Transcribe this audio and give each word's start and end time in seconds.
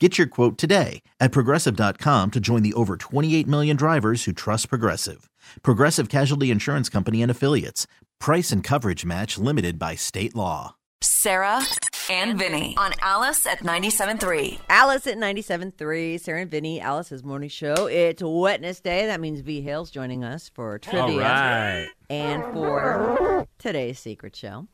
Get 0.00 0.18
your 0.18 0.26
quote 0.26 0.58
today 0.58 1.02
at 1.20 1.30
progressive.com 1.30 2.32
to 2.32 2.40
join 2.40 2.62
the 2.64 2.72
over 2.74 2.96
28 2.96 3.46
million 3.46 3.76
drivers 3.76 4.24
who 4.24 4.32
trust 4.32 4.68
Progressive. 4.68 5.30
Progressive 5.62 6.08
Casualty 6.08 6.50
Insurance 6.50 6.88
Company 6.88 7.22
and 7.22 7.30
Affiliates. 7.30 7.86
Price 8.18 8.50
and 8.50 8.64
coverage 8.64 9.04
match 9.04 9.38
limited 9.38 9.78
by 9.78 9.94
state 9.94 10.34
law. 10.34 10.74
Sarah 11.00 11.62
and 12.10 12.36
Vinny 12.36 12.74
on 12.76 12.92
Alice 13.02 13.46
at 13.46 13.60
97.3. 13.60 14.58
Alice 14.68 15.06
at 15.06 15.16
97.3, 15.16 16.18
Sarah 16.18 16.40
and 16.40 16.50
Vinny, 16.50 16.80
Alice's 16.80 17.22
morning 17.22 17.48
show. 17.48 17.86
It's 17.86 18.20
Wednesday. 18.24 19.06
That 19.06 19.20
means 19.20 19.40
V 19.40 19.60
Hale's 19.60 19.90
joining 19.92 20.24
us 20.24 20.50
for 20.52 20.76
trivia 20.80 21.02
All 21.02 21.18
right. 21.18 21.88
and 22.10 22.42
for 22.52 23.46
today's 23.58 24.00
secret 24.00 24.34
show. 24.34 24.66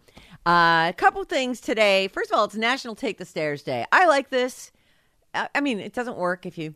Uh, 0.47 0.87
a 0.89 0.95
couple 0.97 1.23
things 1.25 1.61
today. 1.61 2.09
First 2.09 2.31
of 2.33 2.39
all, 2.39 2.45
it's 2.47 2.55
National 2.55 2.95
Take 2.95 3.19
the 3.19 3.27
Stairs 3.27 3.63
Day. 3.63 3.85
I 3.93 4.07
like 4.07 4.31
this. 4.31 4.73
I 5.35 5.61
mean, 5.61 5.79
it 5.81 5.93
doesn't 5.93 6.17
work 6.17 6.47
if 6.47 6.59
you 6.59 6.75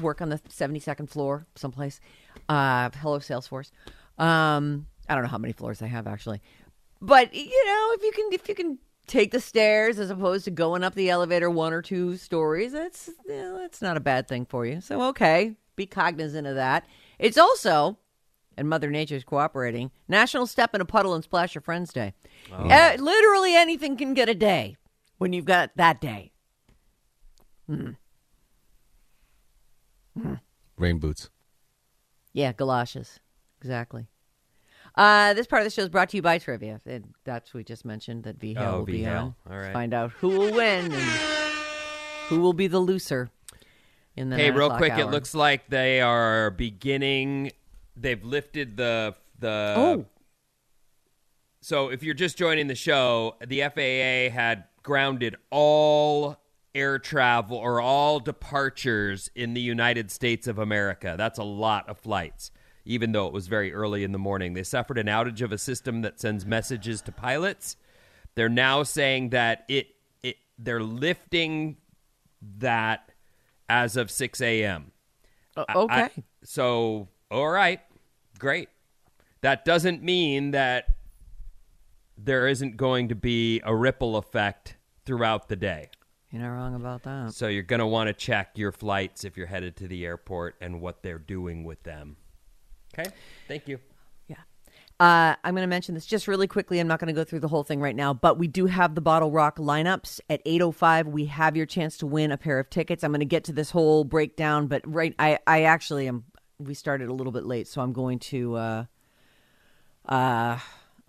work 0.00 0.20
on 0.20 0.28
the 0.28 0.38
72nd 0.38 1.08
floor 1.08 1.46
someplace. 1.54 2.00
Uh, 2.48 2.90
hello, 3.00 3.18
Salesforce. 3.18 3.70
Um, 4.18 4.86
I 5.08 5.14
don't 5.14 5.22
know 5.22 5.30
how 5.30 5.38
many 5.38 5.52
floors 5.52 5.80
I 5.80 5.86
have 5.86 6.06
actually, 6.06 6.40
but 7.00 7.32
you 7.34 7.66
know, 7.66 7.92
if 7.94 8.02
you 8.02 8.12
can, 8.12 8.28
if 8.32 8.48
you 8.48 8.54
can 8.54 8.78
take 9.06 9.30
the 9.30 9.40
stairs 9.40 9.98
as 9.98 10.10
opposed 10.10 10.44
to 10.44 10.50
going 10.50 10.84
up 10.84 10.94
the 10.94 11.08
elevator 11.08 11.48
one 11.48 11.72
or 11.72 11.80
two 11.80 12.16
stories, 12.16 12.72
that's 12.72 13.08
you 13.26 13.34
know, 13.34 13.58
that's 13.58 13.80
not 13.80 13.96
a 13.96 14.00
bad 14.00 14.28
thing 14.28 14.44
for 14.44 14.66
you. 14.66 14.80
So 14.80 15.02
okay, 15.02 15.56
be 15.76 15.86
cognizant 15.86 16.46
of 16.46 16.56
that. 16.56 16.84
It's 17.18 17.38
also, 17.38 17.96
and 18.56 18.68
Mother 18.68 18.90
Nature's 18.90 19.24
cooperating, 19.24 19.90
National 20.08 20.46
Step 20.46 20.74
in 20.74 20.80
a 20.80 20.84
Puddle 20.84 21.14
and 21.14 21.24
Splash 21.24 21.54
Your 21.54 21.62
Friends 21.62 21.92
Day. 21.92 22.12
Uh, 22.52 22.96
literally 22.98 23.54
anything 23.54 23.96
can 23.96 24.14
get 24.14 24.28
a 24.28 24.34
day 24.34 24.76
when 25.18 25.32
you've 25.32 25.44
got 25.46 25.70
that 25.76 26.00
day. 26.00 26.32
Rain 30.76 30.98
boots. 30.98 31.30
Yeah, 32.32 32.52
galoshes. 32.52 33.20
Exactly. 33.60 34.06
Uh, 34.94 35.34
this 35.34 35.46
part 35.46 35.62
of 35.62 35.66
the 35.66 35.70
show 35.70 35.82
is 35.82 35.88
brought 35.88 36.08
to 36.10 36.16
you 36.16 36.22
by 36.22 36.38
Trivia. 36.38 36.80
And 36.86 37.14
that's 37.24 37.52
we 37.52 37.64
just 37.64 37.84
mentioned 37.84 38.24
that 38.24 38.36
V 38.38 38.54
Hale 38.54 38.62
Oh, 38.62 38.78
will 38.78 38.84
be 38.86 39.06
on. 39.06 39.34
All 39.50 39.58
right. 39.58 39.72
Find 39.72 39.92
out 39.94 40.12
who 40.12 40.28
will 40.28 40.52
win 40.52 40.92
and 40.92 41.12
who 42.28 42.40
will 42.40 42.52
be 42.52 42.66
the 42.66 42.78
loser 42.78 43.30
in 44.16 44.30
the 44.30 44.36
Hey, 44.36 44.50
real 44.50 44.70
quick, 44.76 44.94
it 44.98 45.06
looks 45.06 45.34
like 45.34 45.68
they 45.68 46.00
are 46.00 46.50
beginning. 46.50 47.52
They've 47.96 48.22
lifted 48.22 48.76
the 48.76 49.14
the. 49.38 49.74
Oh. 49.76 50.06
So 51.60 51.90
if 51.90 52.02
you're 52.02 52.14
just 52.14 52.38
joining 52.38 52.66
the 52.68 52.74
show, 52.74 53.36
the 53.46 53.60
FAA 53.62 54.34
had 54.34 54.64
grounded 54.82 55.36
all 55.50 56.36
air 56.78 56.98
travel 56.98 57.56
or 57.56 57.80
all 57.80 58.20
departures 58.20 59.30
in 59.34 59.54
the 59.54 59.60
United 59.60 60.10
States 60.10 60.46
of 60.46 60.58
America. 60.58 61.14
That's 61.18 61.38
a 61.38 61.44
lot 61.44 61.88
of 61.88 61.98
flights. 61.98 62.50
Even 62.84 63.12
though 63.12 63.26
it 63.26 63.32
was 63.32 63.48
very 63.48 63.72
early 63.72 64.02
in 64.04 64.12
the 64.12 64.18
morning, 64.18 64.54
they 64.54 64.62
suffered 64.62 64.96
an 64.98 65.06
outage 65.08 65.42
of 65.42 65.52
a 65.52 65.58
system 65.58 66.02
that 66.02 66.20
sends 66.20 66.46
messages 66.46 67.02
to 67.02 67.12
pilots. 67.12 67.76
They're 68.34 68.48
now 68.48 68.82
saying 68.82 69.30
that 69.30 69.64
it 69.68 69.88
it 70.22 70.36
they're 70.58 70.82
lifting 70.82 71.76
that 72.58 73.10
as 73.68 73.96
of 73.96 74.10
6 74.10 74.40
a.m. 74.40 74.92
Uh, 75.56 75.64
I- 75.68 75.74
okay. 75.74 75.94
I- 76.02 76.10
so, 76.44 77.08
all 77.30 77.48
right, 77.50 77.80
great. 78.38 78.68
That 79.42 79.64
doesn't 79.64 80.02
mean 80.02 80.52
that 80.52 80.94
there 82.16 82.48
isn't 82.48 82.76
going 82.76 83.08
to 83.08 83.14
be 83.14 83.60
a 83.64 83.74
ripple 83.74 84.16
effect 84.16 84.76
throughout 85.04 85.48
the 85.48 85.56
day. 85.56 85.90
You're 86.30 86.42
not 86.42 86.48
wrong 86.48 86.74
about 86.74 87.04
that. 87.04 87.32
So 87.32 87.48
you're 87.48 87.62
going 87.62 87.80
to 87.80 87.86
want 87.86 88.08
to 88.08 88.12
check 88.12 88.50
your 88.56 88.70
flights 88.70 89.24
if 89.24 89.36
you're 89.36 89.46
headed 89.46 89.76
to 89.76 89.88
the 89.88 90.04
airport 90.04 90.56
and 90.60 90.80
what 90.80 91.02
they're 91.02 91.18
doing 91.18 91.64
with 91.64 91.82
them. 91.84 92.16
Okay? 92.92 93.10
Thank 93.46 93.66
you. 93.66 93.78
Yeah. 94.26 94.36
Uh, 95.00 95.36
I'm 95.42 95.54
going 95.54 95.62
to 95.62 95.68
mention 95.68 95.94
this 95.94 96.04
just 96.04 96.28
really 96.28 96.46
quickly. 96.46 96.80
I'm 96.80 96.88
not 96.88 97.00
going 97.00 97.08
to 97.08 97.14
go 97.14 97.24
through 97.24 97.40
the 97.40 97.48
whole 97.48 97.64
thing 97.64 97.80
right 97.80 97.96
now, 97.96 98.12
but 98.12 98.38
we 98.38 98.46
do 98.46 98.66
have 98.66 98.94
the 98.94 99.00
BottleRock 99.00 99.56
lineups 99.56 100.20
at 100.28 100.44
8:05. 100.44 101.06
We 101.06 101.26
have 101.26 101.56
your 101.56 101.66
chance 101.66 101.96
to 101.98 102.06
win 102.06 102.30
a 102.30 102.36
pair 102.36 102.58
of 102.58 102.68
tickets. 102.68 103.02
I'm 103.02 103.10
going 103.10 103.20
to 103.20 103.26
get 103.26 103.44
to 103.44 103.52
this 103.52 103.70
whole 103.70 104.04
breakdown, 104.04 104.66
but 104.66 104.82
right, 104.86 105.14
I, 105.18 105.38
I 105.46 105.62
actually 105.62 106.08
am. 106.08 106.24
We 106.58 106.74
started 106.74 107.08
a 107.08 107.12
little 107.14 107.32
bit 107.32 107.46
late, 107.46 107.68
so 107.68 107.80
I'm 107.80 107.92
going 107.92 108.18
to. 108.18 108.54
Uh, 108.56 108.84
uh, 110.06 110.58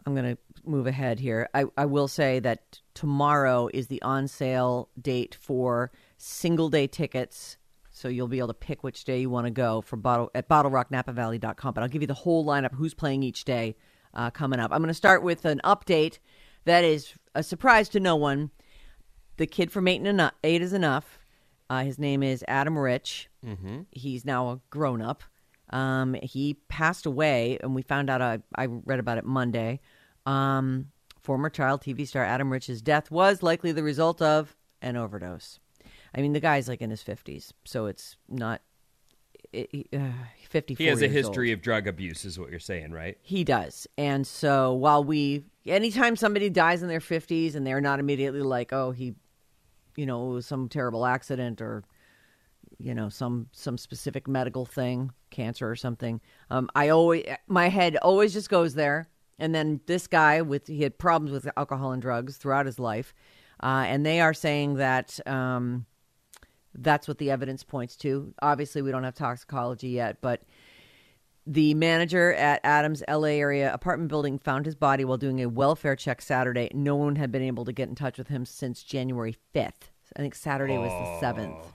I'm 0.06 0.16
going 0.16 0.35
to 0.35 0.38
move 0.66 0.88
ahead 0.88 1.19
here. 1.19 1.50
I, 1.53 1.66
I 1.78 1.85
will 1.85 2.08
say 2.08 2.40
that 2.40 2.79
tomorrow 2.99 3.69
is 3.73 3.87
the 3.87 4.01
on 4.01 4.27
sale 4.27 4.89
date 5.01 5.33
for 5.39 5.89
single 6.17 6.67
day 6.67 6.85
tickets. 6.85 7.55
So 7.91 8.09
you'll 8.09 8.27
be 8.27 8.39
able 8.39 8.49
to 8.49 8.53
pick 8.53 8.83
which 8.83 9.05
day 9.05 9.21
you 9.21 9.29
want 9.29 9.47
to 9.47 9.51
go 9.51 9.79
for 9.79 9.95
bottle 9.95 10.29
at 10.35 10.49
bottlerocknapavalley.com. 10.49 11.73
But 11.73 11.81
I'll 11.81 11.87
give 11.87 12.01
you 12.01 12.07
the 12.09 12.13
whole 12.13 12.45
lineup, 12.45 12.73
who's 12.73 12.93
playing 12.93 13.23
each 13.23 13.45
day 13.45 13.77
uh, 14.13 14.31
coming 14.31 14.59
up. 14.59 14.73
I'm 14.73 14.79
going 14.79 14.89
to 14.89 14.93
start 14.93 15.23
with 15.23 15.45
an 15.45 15.61
update 15.63 16.19
that 16.65 16.83
is 16.83 17.13
a 17.33 17.41
surprise 17.41 17.87
to 17.89 18.01
no 18.01 18.17
one. 18.17 18.51
The 19.37 19.47
kid 19.47 19.71
from 19.71 19.87
Eight, 19.87 20.05
enough, 20.05 20.33
Eight 20.43 20.61
is 20.61 20.73
Enough. 20.73 21.19
Uh, 21.69 21.85
his 21.85 21.99
name 21.99 22.21
is 22.21 22.43
Adam 22.49 22.77
Rich. 22.77 23.29
Mm-hmm. 23.45 23.83
He's 23.91 24.25
now 24.25 24.49
a 24.49 24.59
grown 24.69 25.01
up. 25.01 25.23
Um, 25.69 26.17
he 26.21 26.55
passed 26.67 27.05
away, 27.05 27.59
and 27.61 27.73
we 27.73 27.81
found 27.81 28.09
out. 28.09 28.21
I, 28.21 28.39
I 28.55 28.66
read 28.66 28.99
about 28.99 29.19
it 29.19 29.23
Monday. 29.23 29.79
Um, 30.25 30.87
former 31.29 31.51
child 31.51 31.79
TV 31.79 32.07
star 32.07 32.25
Adam 32.25 32.51
Rich's 32.51 32.81
death 32.81 33.12
was 33.12 33.44
likely 33.44 33.72
the 33.72 33.84
result 33.84 34.19
of 34.19 34.56
an 34.81 34.95
overdose. 34.95 35.59
I 36.16 36.22
mean, 36.22 36.34
the 36.34 36.40
guy's 36.40 36.67
like 36.67 36.81
in 36.81 36.90
his 36.90 37.03
fifties, 37.03 37.53
so 37.66 37.85
it's 37.85 38.16
not. 38.28 38.62
It, 39.53 39.90
uh, 39.94 40.09
Fifty-four. 40.50 40.84
He 40.84 40.90
has 40.90 41.03
a 41.03 41.07
history 41.07 41.51
old. 41.51 41.59
of 41.59 41.62
drug 41.62 41.85
abuse, 41.85 42.25
is 42.25 42.40
what 42.40 42.50
you're 42.50 42.59
saying, 42.59 42.94
right? 42.94 43.16
He 43.22 43.44
does. 43.44 43.85
And 43.95 44.25
so 44.25 44.73
while 44.73 45.03
we, 45.03 45.44
anytime 45.67 46.16
somebody 46.16 46.50
dies 46.50 46.81
in 46.81 46.88
their 46.88 47.00
50s 47.00 47.53
and 47.53 47.66
they're 47.66 47.79
not 47.79 48.00
immediately 48.00 48.41
like, 48.41 48.73
oh, 48.73 48.90
he, 48.90 49.13
you 49.96 50.07
know, 50.07 50.31
it 50.31 50.34
was 50.34 50.47
some 50.47 50.67
terrible 50.67 51.06
accident 51.06 51.61
or, 51.61 51.84
you 52.79 52.96
know, 52.96 53.09
some 53.09 53.49
some 53.52 53.78
specific 53.78 54.28
medical 54.28 54.66
thing, 54.66 55.11
cancer 55.29 55.70
or 55.70 55.76
something. 55.76 56.22
Um, 56.49 56.72
I 56.73 56.90
always, 56.90 57.26
my 57.47 57.70
head 57.70 57.97
always 57.97 58.34
just 58.34 58.49
goes 58.49 58.73
there. 58.73 59.09
And 59.40 59.56
then 59.56 59.80
this 59.86 60.08
guy 60.08 60.41
with, 60.41 60.68
he 60.68 60.84
had 60.84 60.97
problems 60.97 61.32
with 61.32 61.50
alcohol 61.58 61.91
and 61.91 62.02
drugs 62.02 62.38
throughout 62.38 62.66
his 62.66 62.80
life. 62.80 63.14
Uh, 63.62 63.86
and 63.88 64.06
they 64.06 64.22
are 64.22 64.34
saying 64.34 64.76
that, 64.76 65.20
um, 65.28 65.86
that's 66.76 67.08
what 67.08 67.18
the 67.18 67.32
evidence 67.32 67.64
points 67.64 67.96
to. 67.97 68.34
Obviously, 68.41 68.82
we 68.82 68.91
don't 68.91 69.03
have 69.03 69.16
toxicology 69.16 69.90
yet, 69.90 70.22
but 70.22 70.44
the 71.46 71.74
manager 71.74 72.34
at 72.34 72.62
Adams 72.64 73.02
LA 73.09 73.30
area 73.30 73.74
apartment 73.74 74.09
building 74.09 74.38
found 74.38 74.66
his 74.66 74.76
body 74.76 75.03
while 75.03 75.18
doing 75.18 75.41
a 75.41 75.50
welfare 75.50 75.96
check 75.96 76.22
Saturday. 76.22 76.70
No 76.74 76.96
one 76.96 77.16
had 77.16 77.32
been 77.32 77.41
able 77.41 77.66
to 77.66 77.74
get 77.74 77.90
in 77.90 77.96
touch 77.96 78.18
with 78.18 78.28
him 78.28 78.46
since 78.46 78.84
January 78.84 79.36
5th. 79.56 79.90
I 80.16 80.20
think 80.20 80.36
Saturday 80.36 80.78
was 80.78 80.91
the 80.91 81.26
7th. 81.26 81.66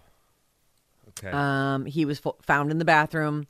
Okay. 1.10 1.30
Um, 1.30 1.86
he 1.86 2.04
was 2.04 2.18
fo- 2.18 2.36
found 2.42 2.70
in 2.70 2.78
the 2.78 2.84
bathroom. 2.84 3.46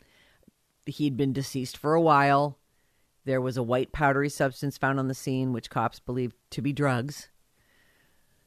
He'd 0.86 1.16
been 1.16 1.32
deceased 1.32 1.76
for 1.76 1.94
a 1.94 2.00
while. 2.00 2.58
There 3.24 3.40
was 3.40 3.56
a 3.56 3.62
white 3.62 3.92
powdery 3.92 4.28
substance 4.28 4.76
found 4.76 4.98
on 4.98 5.08
the 5.08 5.14
scene, 5.14 5.52
which 5.52 5.70
cops 5.70 5.98
believe 5.98 6.34
to 6.50 6.62
be 6.62 6.72
drugs. 6.72 7.28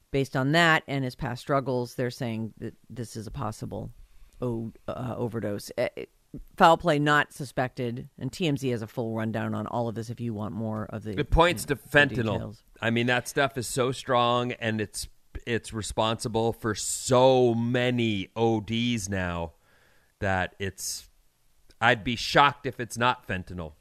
based 0.10 0.36
on 0.38 0.54
that 0.54 0.84
and 0.88 1.04
his 1.04 1.16
past 1.16 1.42
struggles, 1.42 1.96
they're 1.96 2.10
saying 2.10 2.54
that 2.58 2.74
this 2.90 3.16
is 3.16 3.28
a 3.28 3.32
possible 3.32 3.92
o- 4.42 4.72
uh, 4.88 5.14
overdose. 5.18 5.70
Uh, 5.78 5.90
foul 6.56 6.78
play 6.78 6.98
not 7.00 7.34
suspected, 7.34 8.08
and 8.18 8.32
TMZ 8.32 8.72
has 8.72 8.82
a 8.82 8.88
full 8.88 9.16
rundown 9.16 9.54
on 9.54 9.68
all 9.68 9.88
of 9.88 9.96
this 9.96 10.10
if 10.10 10.20
you 10.20 10.34
want 10.34 10.54
more 10.54 10.86
of 10.90 11.04
the. 11.04 11.20
It 11.20 11.30
points 11.30 11.66
you 11.68 11.76
know, 11.76 11.82
to 11.82 11.90
fentanyl. 11.90 12.58
I 12.82 12.90
mean, 12.90 13.08
that 13.08 13.28
stuff 13.28 13.58
is 13.58 13.68
so 13.68 13.92
strong, 13.92 14.54
and 14.54 14.80
it's 14.80 15.08
it's 15.46 15.74
responsible 15.74 16.54
for 16.54 16.74
so 16.74 17.54
many 17.54 18.30
ODs 18.36 19.10
now 19.10 19.54
that 20.20 20.56
it's. 20.60 21.10
I'd 21.80 22.04
be 22.04 22.16
shocked 22.16 22.66
if 22.66 22.80
it's 22.80 22.98
not 22.98 23.28
fentanyl. 23.28 23.74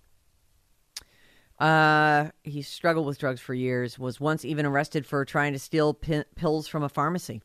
Uh, 1.58 2.30
he 2.42 2.62
struggled 2.62 3.06
with 3.06 3.18
drugs 3.18 3.40
for 3.40 3.54
years. 3.54 3.98
Was 3.98 4.20
once 4.20 4.44
even 4.44 4.66
arrested 4.66 5.06
for 5.06 5.24
trying 5.24 5.54
to 5.54 5.58
steal 5.58 5.94
pi- 5.94 6.24
pills 6.34 6.68
from 6.68 6.82
a 6.82 6.88
pharmacy. 6.88 7.42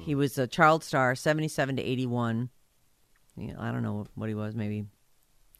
He 0.00 0.14
was 0.14 0.38
a 0.38 0.46
child 0.46 0.82
star, 0.82 1.14
seventy-seven 1.14 1.76
to 1.76 1.82
eighty-one. 1.82 2.48
Yeah, 3.36 3.56
I 3.58 3.70
don't 3.70 3.82
know 3.82 4.06
what 4.14 4.30
he 4.30 4.34
was, 4.34 4.54
maybe 4.54 4.86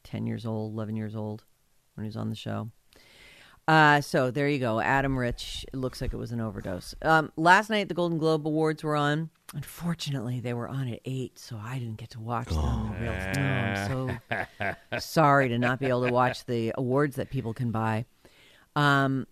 ten 0.03 0.27
years 0.27 0.47
old, 0.47 0.73
eleven 0.73 0.97
years 0.97 1.15
old 1.15 1.45
when 1.95 2.05
he 2.05 2.09
was 2.09 2.17
on 2.17 2.31
the 2.31 2.37
show. 2.37 2.71
Uh, 3.67 4.01
so 4.01 4.31
there 4.31 4.49
you 4.49 4.59
go, 4.59 4.79
Adam 4.79 5.17
Rich. 5.17 5.65
It 5.73 5.77
looks 5.77 6.01
like 6.03 6.13
it 6.13 6.17
was 6.19 6.33
an 6.33 6.41
overdose. 6.41 6.95
Um, 7.01 7.33
last 7.37 7.71
night 7.71 7.89
the 7.89 7.95
Golden 7.95 8.19
Globe 8.19 8.47
Awards 8.47 8.85
were 8.85 8.97
on. 8.97 9.31
Unfortunately, 9.55 10.41
they 10.41 10.53
were 10.53 10.69
on 10.69 10.89
at 10.89 11.01
eight, 11.05 11.39
so 11.39 11.57
I 11.63 11.79
didn't 11.79 11.97
get 11.97 12.11
to 12.11 12.21
watch 12.21 12.49
them. 12.49 12.93
Real- 13.01 13.13
no, 13.37 14.19
I'm 14.31 14.47
so 14.61 14.99
sorry 14.99 15.49
to 15.49 15.59
not 15.59 15.79
be 15.81 15.87
able 15.87 16.07
to 16.07 16.13
watch 16.13 16.45
the 16.45 16.73
awards 16.77 17.17
that 17.17 17.31
people 17.31 17.55
can 17.55 17.71
buy. 17.71 18.05
Um, 18.77 19.27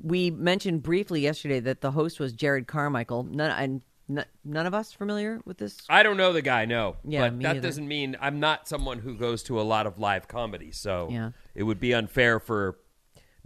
we 0.00 0.30
mentioned 0.30 0.82
briefly 0.82 1.20
yesterday 1.22 1.58
that 1.60 1.80
the 1.80 1.90
host 1.90 2.20
was 2.20 2.32
Jerrod 2.34 2.66
Carmichael. 2.68 3.24
None, 3.24 3.82
none 4.08 4.66
of 4.66 4.74
us 4.74 4.92
familiar 4.92 5.40
with 5.44 5.58
this. 5.58 5.78
I 5.88 6.02
don't 6.04 6.16
know 6.16 6.32
the 6.32 6.42
guy, 6.42 6.64
no. 6.64 6.96
Yeah, 7.02 7.22
but 7.22 7.40
that 7.40 7.54
neither. 7.54 7.60
doesn't 7.60 7.88
mean 7.88 8.16
I'm 8.20 8.38
not 8.38 8.68
someone 8.68 9.00
who 9.00 9.16
goes 9.16 9.42
to 9.44 9.60
a 9.60 9.62
lot 9.62 9.86
of 9.86 9.98
live 9.98 10.28
comedy. 10.28 10.70
So 10.70 11.08
Yeah. 11.10 11.30
it 11.54 11.64
would 11.64 11.80
be 11.80 11.92
unfair 11.92 12.38
for 12.38 12.78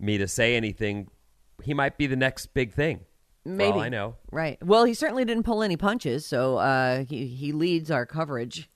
me 0.01 0.19
to 0.19 0.27
say 0.27 0.57
anything. 0.57 1.09
He 1.63 1.75
might 1.75 1.99
be 1.99 2.07
the 2.07 2.17
next 2.17 2.47
big 2.55 2.73
thing. 2.73 3.01
Maybe 3.45 3.73
all 3.73 3.81
I 3.81 3.89
know. 3.89 4.17
Right. 4.31 4.59
Well, 4.65 4.85
he 4.85 4.95
certainly 4.95 5.25
didn't 5.25 5.45
pull 5.45 5.63
any 5.63 5.77
punches, 5.77 6.27
so 6.27 6.57
uh, 6.59 7.05
he 7.05 7.27
he 7.27 7.53
leads 7.53 7.91
our 7.91 8.05
coverage, 8.07 8.69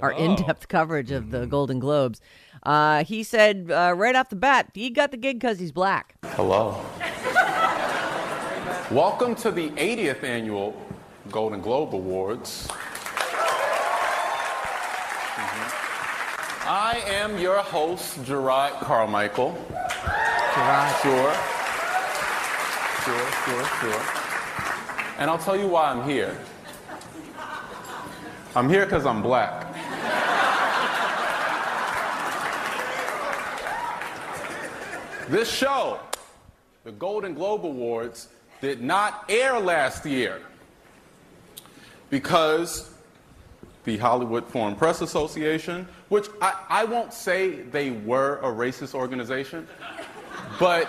our 0.00 0.12
Oh. 0.12 0.16
in-depth 0.16 0.68
coverage 0.68 1.10
of 1.10 1.30
the 1.30 1.46
Golden 1.46 1.78
Globes. 1.80 2.20
Uh, 2.62 3.04
he 3.04 3.22
said 3.22 3.70
uh, 3.70 3.94
right 3.96 4.14
off 4.14 4.28
the 4.28 4.36
bat, 4.36 4.70
he 4.74 4.90
got 4.90 5.10
the 5.10 5.16
gig 5.16 5.40
because 5.40 5.58
he's 5.58 5.72
black. 5.72 6.14
Hello. 6.24 6.80
Welcome 8.90 9.34
to 9.36 9.50
the 9.50 9.70
80th 9.70 10.22
annual 10.22 10.80
Golden 11.30 11.60
Globe 11.60 11.92
Awards. 11.94 12.68
Mhm. 15.36 15.72
I 16.68 17.02
am 17.08 17.38
your 17.38 17.58
host, 17.58 18.22
Jerrod 18.22 18.78
Carmichael. 18.80 19.58
Sure. 20.56 21.34
Sure, 23.04 23.30
sure, 23.44 23.64
sure. 23.80 24.02
And 25.18 25.30
I'll 25.30 25.36
tell 25.36 25.56
you 25.56 25.68
why 25.68 25.90
I'm 25.90 26.08
here. 26.08 26.34
I'm 28.54 28.68
here 28.68 28.86
because 28.86 29.04
I'm 29.04 29.20
black. 29.20 29.66
This 35.28 35.50
show, 35.52 36.00
the 36.84 36.92
Golden 36.92 37.34
Globe 37.34 37.66
Awards, 37.66 38.28
did 38.62 38.82
not 38.82 39.26
air 39.28 39.60
last 39.60 40.06
year 40.06 40.40
because 42.08 42.94
the 43.84 43.98
Hollywood 43.98 44.46
Foreign 44.46 44.74
Press 44.74 45.02
Association, 45.02 45.86
which 46.08 46.28
I, 46.40 46.54
I 46.68 46.84
won't 46.84 47.12
say 47.12 47.50
they 47.50 47.90
were 47.90 48.38
a 48.38 48.46
racist 48.46 48.94
organization, 48.94 49.68
but 50.58 50.88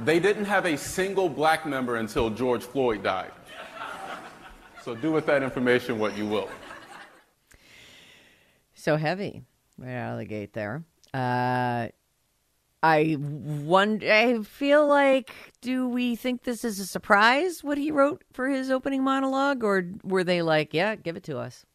they 0.00 0.18
didn't 0.18 0.46
have 0.46 0.66
a 0.66 0.76
single 0.76 1.28
black 1.28 1.66
member 1.66 1.96
until 1.96 2.30
George 2.30 2.62
Floyd 2.62 3.02
died. 3.02 3.32
So 4.82 4.94
do 4.94 5.12
with 5.12 5.26
that 5.26 5.42
information 5.42 5.98
what 5.98 6.16
you 6.16 6.26
will. 6.26 6.48
So 8.74 8.96
heavy, 8.96 9.42
right 9.76 9.94
out 9.94 10.12
of 10.14 10.18
the 10.18 10.24
gate 10.24 10.54
there. 10.54 10.84
Uh, 11.12 11.88
I 12.82 13.16
wonder. 13.18 14.10
I 14.10 14.42
feel 14.42 14.86
like, 14.86 15.34
do 15.60 15.86
we 15.86 16.16
think 16.16 16.44
this 16.44 16.64
is 16.64 16.80
a 16.80 16.86
surprise? 16.86 17.62
What 17.62 17.76
he 17.76 17.90
wrote 17.90 18.24
for 18.32 18.48
his 18.48 18.70
opening 18.70 19.04
monologue, 19.04 19.62
or 19.62 19.84
were 20.02 20.24
they 20.24 20.40
like, 20.40 20.72
"Yeah, 20.72 20.94
give 20.94 21.16
it 21.16 21.24
to 21.24 21.38
us"? 21.38 21.66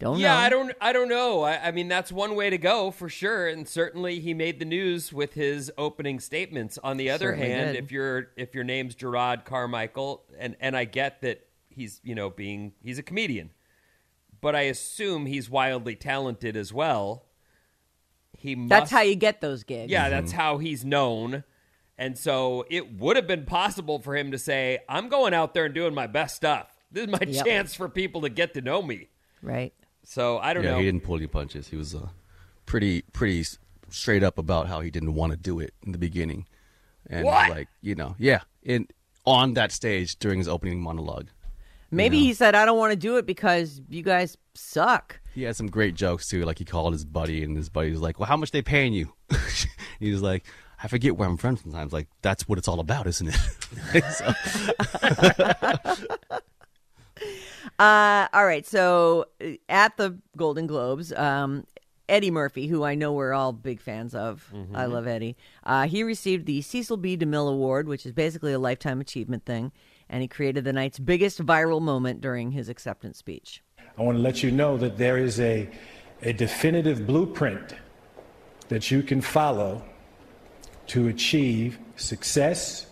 Don't 0.00 0.18
yeah, 0.18 0.34
know. 0.34 0.40
I 0.40 0.48
don't. 0.48 0.72
I 0.80 0.92
don't 0.94 1.08
know. 1.10 1.42
I, 1.42 1.68
I 1.68 1.70
mean, 1.72 1.86
that's 1.86 2.10
one 2.10 2.34
way 2.34 2.48
to 2.48 2.56
go 2.56 2.90
for 2.90 3.10
sure, 3.10 3.46
and 3.46 3.68
certainly 3.68 4.18
he 4.18 4.32
made 4.32 4.58
the 4.58 4.64
news 4.64 5.12
with 5.12 5.34
his 5.34 5.70
opening 5.76 6.18
statements. 6.20 6.78
On 6.82 6.96
the 6.96 7.10
other 7.10 7.26
Certainly 7.26 7.50
hand, 7.50 7.72
did. 7.74 7.84
if 7.84 7.92
your 7.92 8.28
if 8.34 8.54
your 8.54 8.64
name's 8.64 8.96
Jerrod 8.96 9.44
Carmichael, 9.44 10.24
and 10.38 10.56
and 10.58 10.74
I 10.74 10.86
get 10.86 11.20
that 11.20 11.46
he's 11.68 12.00
you 12.02 12.14
know 12.14 12.30
being 12.30 12.72
he's 12.82 12.98
a 12.98 13.02
comedian, 13.02 13.50
but 14.40 14.56
I 14.56 14.62
assume 14.62 15.26
he's 15.26 15.50
wildly 15.50 15.96
talented 15.96 16.56
as 16.56 16.72
well. 16.72 17.26
He 18.32 18.54
must, 18.54 18.70
That's 18.70 18.90
how 18.90 19.02
you 19.02 19.16
get 19.16 19.42
those 19.42 19.64
gigs. 19.64 19.92
Yeah, 19.92 20.08
that's 20.08 20.30
mm-hmm. 20.32 20.40
how 20.40 20.58
he's 20.58 20.82
known. 20.82 21.44
And 21.98 22.16
so 22.16 22.64
it 22.70 22.94
would 22.98 23.16
have 23.16 23.26
been 23.26 23.44
possible 23.44 23.98
for 23.98 24.16
him 24.16 24.30
to 24.30 24.38
say, 24.38 24.78
I'm 24.88 25.10
going 25.10 25.34
out 25.34 25.52
there 25.52 25.66
and 25.66 25.74
doing 25.74 25.92
my 25.92 26.06
best 26.06 26.36
stuff. 26.36 26.68
This 26.90 27.04
is 27.04 27.10
my 27.10 27.20
Yep. 27.26 27.44
chance 27.44 27.74
for 27.74 27.90
people 27.90 28.22
to 28.22 28.30
get 28.30 28.54
to 28.54 28.62
know 28.62 28.80
me. 28.80 29.08
right. 29.42 29.74
So 30.04 30.38
I 30.38 30.52
don't 30.54 30.64
yeah, 30.64 30.72
know. 30.72 30.78
he 30.78 30.84
didn't 30.84 31.02
pull 31.04 31.16
any 31.16 31.26
punches. 31.26 31.68
He 31.68 31.76
was 31.76 31.94
uh, 31.94 32.08
pretty 32.66 33.02
pretty 33.12 33.44
straight 33.90 34.22
up 34.22 34.38
about 34.38 34.66
how 34.68 34.80
he 34.80 34.90
didn't 34.90 35.14
want 35.14 35.32
to 35.32 35.36
do 35.36 35.60
it 35.60 35.74
in 35.84 35.92
the 35.92 35.98
beginning, 35.98 36.46
and 37.08 37.24
What? 37.24 37.50
like 37.50 37.68
you 37.82 37.94
know, 37.94 38.16
yeah, 38.18 38.40
in 38.62 38.88
on 39.26 39.54
that 39.54 39.72
stage 39.72 40.16
during 40.16 40.38
his 40.38 40.48
opening 40.48 40.80
monologue, 40.80 41.28
Maybe 41.92 42.18
he 42.20 42.32
said, 42.34 42.54
"I 42.54 42.64
don't 42.64 42.78
want 42.78 42.92
to 42.92 42.96
do 42.96 43.16
it 43.16 43.26
because 43.26 43.80
you 43.88 44.02
guys 44.02 44.36
suck." 44.54 45.20
he 45.34 45.42
had 45.44 45.54
some 45.54 45.68
great 45.68 45.94
jokes 45.94 46.28
too. 46.28 46.44
Like 46.44 46.58
he 46.58 46.64
called 46.64 46.92
his 46.92 47.04
buddy, 47.04 47.42
and 47.44 47.56
his 47.56 47.68
buddy 47.68 47.90
was 47.90 48.00
like, 48.00 48.18
"Well, 48.18 48.26
how 48.28 48.36
much 48.36 48.50
they 48.52 48.62
paying 48.62 48.92
you?" 48.92 49.12
he 50.00 50.10
was 50.12 50.22
like, 50.22 50.44
"I 50.82 50.88
forget 50.88 51.16
where 51.16 51.28
I'm 51.28 51.36
from 51.36 51.56
sometimes. 51.56 51.92
Like 51.92 52.08
that's 52.22 52.48
what 52.48 52.58
it's 52.58 52.68
all 52.68 52.80
about, 52.80 53.06
isn't 53.06 53.28
it?" 53.28 54.04
so, 54.12 54.32
Uh, 57.80 58.28
all 58.34 58.44
right. 58.44 58.66
So 58.66 59.24
uh, 59.42 59.52
at 59.70 59.96
the 59.96 60.18
Golden 60.36 60.66
Globes, 60.66 61.14
um, 61.14 61.66
Eddie 62.10 62.30
Murphy, 62.30 62.66
who 62.66 62.84
I 62.84 62.94
know 62.94 63.14
we're 63.14 63.32
all 63.32 63.54
big 63.54 63.80
fans 63.80 64.14
of, 64.14 64.52
I 64.74 64.84
love 64.84 65.06
Eddie. 65.06 65.36
Uh, 65.64 65.86
he 65.86 66.02
received 66.02 66.44
the 66.44 66.60
Cecil 66.60 66.98
B. 66.98 67.16
DeMille 67.16 67.48
Award, 67.48 67.88
which 67.88 68.04
is 68.04 68.12
basically 68.12 68.52
a 68.52 68.58
lifetime 68.58 69.00
achievement 69.00 69.46
thing, 69.46 69.72
and 70.10 70.20
he 70.20 70.28
created 70.28 70.64
the 70.64 70.74
night's 70.74 70.98
biggest 70.98 71.38
viral 71.46 71.80
moment 71.80 72.20
during 72.20 72.50
his 72.50 72.68
acceptance 72.68 73.16
speech. 73.16 73.62
I 73.96 74.02
want 74.02 74.18
to 74.18 74.22
let 74.22 74.42
you 74.42 74.50
know 74.50 74.76
that 74.76 74.98
there 74.98 75.16
is 75.16 75.40
a, 75.40 75.70
a 76.20 76.34
definitive 76.34 77.06
blueprint 77.06 77.74
that 78.68 78.90
you 78.90 79.02
can 79.02 79.22
follow 79.22 79.82
to 80.88 81.08
achieve 81.08 81.78
success, 81.96 82.86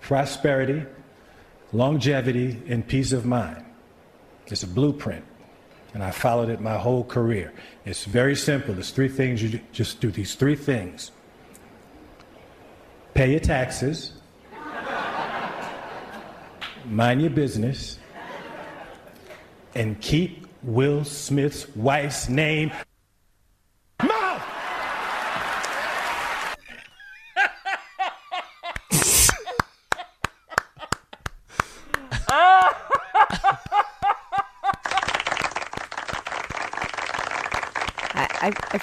prosperity, 0.00 0.84
longevity, 1.72 2.60
and 2.66 2.84
peace 2.88 3.12
of 3.12 3.24
mind. 3.24 3.66
It's 4.50 4.62
a 4.62 4.66
blueprint, 4.66 5.24
and 5.94 6.02
I 6.02 6.10
followed 6.10 6.48
it 6.48 6.60
my 6.60 6.76
whole 6.76 7.04
career. 7.04 7.52
It's 7.84 8.04
very 8.04 8.34
simple. 8.36 8.78
It's 8.78 8.90
three 8.90 9.08
things 9.08 9.42
you 9.42 9.60
just 9.72 10.00
do 10.00 10.10
these 10.10 10.34
three 10.34 10.56
things 10.56 11.12
pay 13.14 13.32
your 13.32 13.40
taxes, 13.40 14.12
mind 16.86 17.20
your 17.20 17.30
business, 17.30 17.98
and 19.74 20.00
keep 20.00 20.46
Will 20.62 21.04
Smith's 21.04 21.74
wife's 21.76 22.28
name 22.28 22.70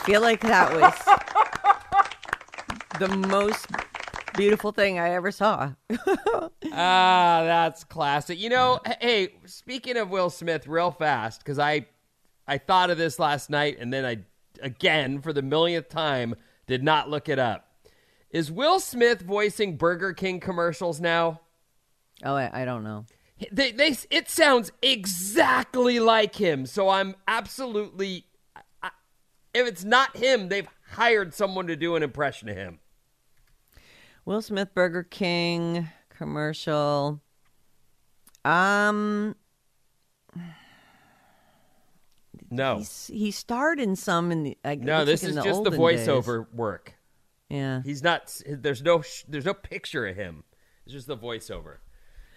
feel 0.07 0.21
like 0.21 0.39
that 0.39 0.73
was 0.73 0.93
the 2.97 3.09
most 3.27 3.67
beautiful 4.37 4.71
thing 4.71 4.97
I 4.99 5.09
ever 5.09 5.31
saw. 5.31 5.73
Ah, 6.79 7.41
that's 7.43 7.83
classic. 7.85 8.37
You 8.37 8.49
know, 8.49 8.79
hey, 9.01 9.29
speaking 9.45 9.97
of 9.97 10.09
Will 10.11 10.29
Smith, 10.29 10.67
real 10.67 10.91
fast, 10.91 11.39
because 11.39 11.57
I, 11.57 11.87
I 12.47 12.59
thought 12.59 12.91
of 12.91 12.99
this 12.99 13.17
last 13.17 13.49
night, 13.49 13.77
and 13.79 13.91
then 13.91 14.05
I, 14.05 14.17
again 14.61 15.21
for 15.21 15.33
the 15.33 15.41
millionth 15.41 15.89
time, 15.89 16.35
did 16.67 16.83
not 16.83 17.09
look 17.09 17.29
it 17.29 17.39
up. 17.39 17.67
Is 18.29 18.51
Will 18.51 18.79
Smith 18.79 19.21
voicing 19.21 19.75
Burger 19.77 20.13
King 20.13 20.39
commercials 20.39 20.99
now? 21.01 21.39
Oh, 22.23 22.35
I, 22.35 22.61
I 22.61 22.65
don't 22.65 22.83
know. 22.83 23.05
They, 23.51 23.71
they, 23.71 23.95
it 24.11 24.29
sounds 24.29 24.71
exactly 24.83 25.99
like 25.99 26.35
him. 26.35 26.67
So 26.67 26.89
I'm 26.89 27.15
absolutely. 27.27 28.26
I, 29.57 29.61
if 29.61 29.67
it's 29.67 29.83
not 29.83 30.17
him, 30.17 30.49
they've 30.49 30.67
hired 30.91 31.33
someone 31.33 31.67
to 31.67 31.75
do 31.75 31.95
an 31.95 32.03
impression 32.03 32.49
of 32.49 32.55
him. 32.55 32.79
Will 34.25 34.41
Smith 34.41 34.73
Burger 34.73 35.03
King 35.03 35.89
commercial. 36.09 37.21
Um, 38.43 39.35
No, 42.49 42.77
he's, 42.77 43.07
he 43.07 43.31
starred 43.31 43.79
in 43.79 43.95
some 43.95 44.31
in 44.31 44.43
the. 44.43 44.57
I, 44.63 44.75
no, 44.75 45.03
this 45.05 45.23
like 45.23 45.31
is 45.31 45.37
in 45.37 45.43
just 45.43 45.63
the 45.63 45.71
voiceover 45.71 46.45
days. 46.45 46.53
work. 46.53 46.93
Yeah. 47.49 47.81
He's 47.83 48.03
not. 48.03 48.41
There's 48.47 48.81
no. 48.81 49.03
There's 49.27 49.45
no 49.45 49.53
picture 49.53 50.07
of 50.07 50.15
him. 50.15 50.43
It's 50.85 50.93
just 50.93 51.07
the 51.07 51.17
voiceover. 51.17 51.77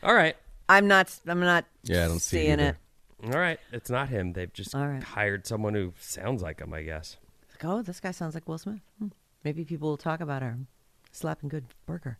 All 0.02 0.14
right. 0.14 0.36
I'm 0.68 0.88
not. 0.88 1.16
I'm 1.26 1.40
not. 1.40 1.64
Yeah, 1.84 2.04
I 2.04 2.08
don't 2.08 2.18
see 2.18 2.38
it 2.38 2.40
seeing 2.40 2.52
either. 2.54 2.68
it. 2.70 2.76
All 3.24 3.38
right. 3.38 3.58
It's 3.72 3.90
not 3.90 4.08
him. 4.08 4.32
They've 4.32 4.52
just 4.52 4.74
All 4.74 4.86
right. 4.86 5.02
hired 5.02 5.46
someone 5.46 5.74
who 5.74 5.92
sounds 6.00 6.42
like 6.42 6.60
him. 6.60 6.72
I 6.72 6.82
guess. 6.82 7.16
Like, 7.50 7.64
oh, 7.64 7.82
this 7.82 8.00
guy 8.00 8.10
sounds 8.12 8.34
like 8.34 8.48
Will 8.48 8.58
Smith. 8.58 8.80
Hmm. 8.98 9.08
Maybe 9.44 9.64
people 9.64 9.88
will 9.90 9.96
talk 9.96 10.20
about 10.20 10.42
our 10.42 10.58
slapping 11.12 11.48
good 11.48 11.64
burger. 11.86 12.18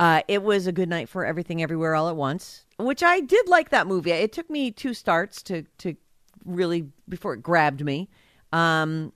Uh, 0.00 0.22
it 0.28 0.42
was 0.42 0.66
a 0.66 0.72
good 0.72 0.88
night 0.88 1.08
for 1.08 1.24
everything, 1.24 1.60
everywhere, 1.62 1.94
all 1.94 2.08
at 2.08 2.14
once, 2.16 2.64
which 2.78 3.02
I 3.02 3.20
did 3.20 3.48
like 3.48 3.70
that 3.70 3.86
movie. 3.88 4.12
It 4.12 4.32
took 4.32 4.48
me 4.48 4.70
two 4.70 4.94
starts 4.94 5.42
to 5.44 5.64
to 5.78 5.94
really 6.44 6.88
before 7.08 7.34
it 7.34 7.42
grabbed 7.42 7.84
me. 7.84 8.08
Um, 8.52 9.12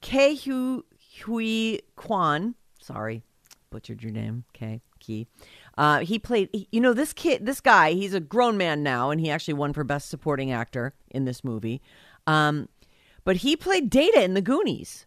K. 0.00 0.34
Hu 0.34 0.84
Hui 1.24 1.78
Kwan, 1.96 2.54
sorry, 2.80 3.22
butchered 3.70 4.02
your 4.02 4.12
name, 4.12 4.44
K. 4.52 4.80
Key. 4.98 5.28
Uh, 5.78 6.00
he 6.00 6.18
played. 6.18 6.66
You 6.72 6.80
know 6.80 6.92
this 6.92 7.12
kid, 7.12 7.46
this 7.46 7.60
guy. 7.60 7.92
He's 7.92 8.12
a 8.12 8.20
grown 8.20 8.56
man 8.56 8.82
now, 8.82 9.10
and 9.10 9.20
he 9.20 9.30
actually 9.30 9.54
won 9.54 9.72
for 9.72 9.84
best 9.84 10.10
supporting 10.10 10.50
actor 10.50 10.92
in 11.12 11.24
this 11.24 11.44
movie. 11.44 11.80
Um, 12.26 12.68
but 13.24 13.36
he 13.36 13.54
played 13.56 13.88
Data 13.88 14.22
in 14.22 14.34
the 14.34 14.42
Goonies, 14.42 15.06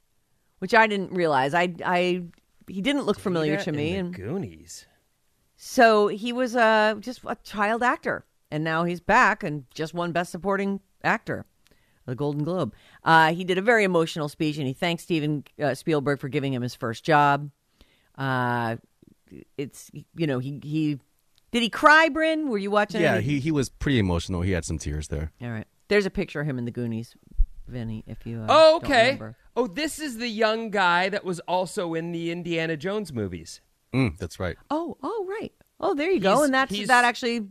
which 0.59 0.73
I 0.73 0.87
didn't 0.87 1.11
realize. 1.11 1.53
I, 1.53 1.75
I, 1.85 2.23
he 2.67 2.81
didn't 2.81 3.03
look 3.03 3.19
familiar 3.19 3.57
to 3.57 3.71
me, 3.73 3.95
in 3.95 4.05
and 4.05 4.15
Goonies. 4.15 4.85
so 5.57 6.07
he 6.07 6.31
was 6.31 6.55
uh, 6.55 6.95
just 7.01 7.19
a 7.27 7.35
child 7.43 7.83
actor, 7.83 8.25
and 8.49 8.63
now 8.63 8.85
he's 8.85 9.01
back 9.01 9.43
and 9.43 9.65
just 9.73 9.93
won 9.93 10.13
Best 10.13 10.31
Supporting 10.31 10.79
Actor, 11.03 11.45
the 12.05 12.15
Golden 12.15 12.45
Globe. 12.45 12.73
Uh, 13.03 13.33
he 13.33 13.43
did 13.43 13.57
a 13.57 13.61
very 13.61 13.83
emotional 13.83 14.29
speech, 14.29 14.57
and 14.57 14.67
he 14.67 14.73
thanked 14.73 15.01
Steven 15.03 15.43
uh, 15.61 15.75
Spielberg 15.75 16.19
for 16.21 16.29
giving 16.29 16.53
him 16.53 16.61
his 16.61 16.75
first 16.75 17.03
job. 17.03 17.51
Uh, 18.17 18.77
it's 19.57 19.89
you 20.15 20.27
know 20.27 20.39
he 20.39 20.59
he 20.63 21.00
did 21.51 21.61
he 21.61 21.69
cry, 21.69 22.09
Bryn? 22.09 22.47
Were 22.50 22.57
you 22.57 22.71
watching? 22.71 23.01
Yeah, 23.01 23.15
it? 23.15 23.23
he, 23.23 23.39
he 23.39 23.51
was 23.51 23.69
pretty 23.69 24.00
emotional. 24.00 24.41
He 24.41 24.51
had 24.51 24.63
some 24.63 24.77
tears 24.77 25.09
there. 25.09 25.31
All 25.41 25.51
right. 25.51 25.67
There's 25.89 26.05
a 26.05 26.09
picture 26.09 26.39
of 26.39 26.47
him 26.47 26.57
in 26.57 26.63
the 26.63 26.71
Goonies, 26.71 27.13
Vinny. 27.67 28.03
If 28.07 28.25
you 28.25 28.39
uh, 28.41 28.47
Oh, 28.50 28.79
don't 28.79 28.85
okay. 28.91 29.19
Oh, 29.57 29.67
this 29.67 30.00
is 30.00 30.17
the 30.17 30.29
young 30.29 30.69
guy 30.69 31.09
that 31.09 31.25
was 31.25 31.41
also 31.41 31.93
in 31.93 32.13
the 32.13 32.31
Indiana 32.31 32.77
Jones 32.77 33.11
movies. 33.11 33.59
Mm, 33.93 34.17
that's 34.17 34.39
right. 34.39 34.55
Oh, 34.69 34.97
oh, 35.03 35.25
right. 35.27 35.51
Oh, 35.81 35.93
there 35.93 36.09
you 36.09 36.21
go. 36.21 36.43
And 36.43 36.53
that's 36.53 36.88
that 36.88 37.03
actually 37.03 37.47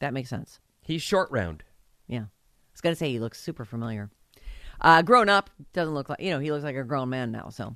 that 0.00 0.12
makes 0.12 0.28
sense. 0.28 0.58
He's 0.82 1.02
short 1.02 1.30
round. 1.30 1.62
Yeah. 2.08 2.22
I 2.22 2.72
was 2.72 2.80
gonna 2.80 2.96
say 2.96 3.10
he 3.10 3.20
looks 3.20 3.40
super 3.40 3.64
familiar. 3.64 4.10
Uh, 4.80 5.02
grown 5.02 5.28
up 5.28 5.50
doesn't 5.72 5.94
look 5.94 6.08
like 6.08 6.20
you 6.20 6.30
know 6.30 6.40
he 6.40 6.50
looks 6.50 6.64
like 6.64 6.74
a 6.74 6.82
grown 6.82 7.08
man 7.08 7.30
now. 7.30 7.48
So, 7.50 7.74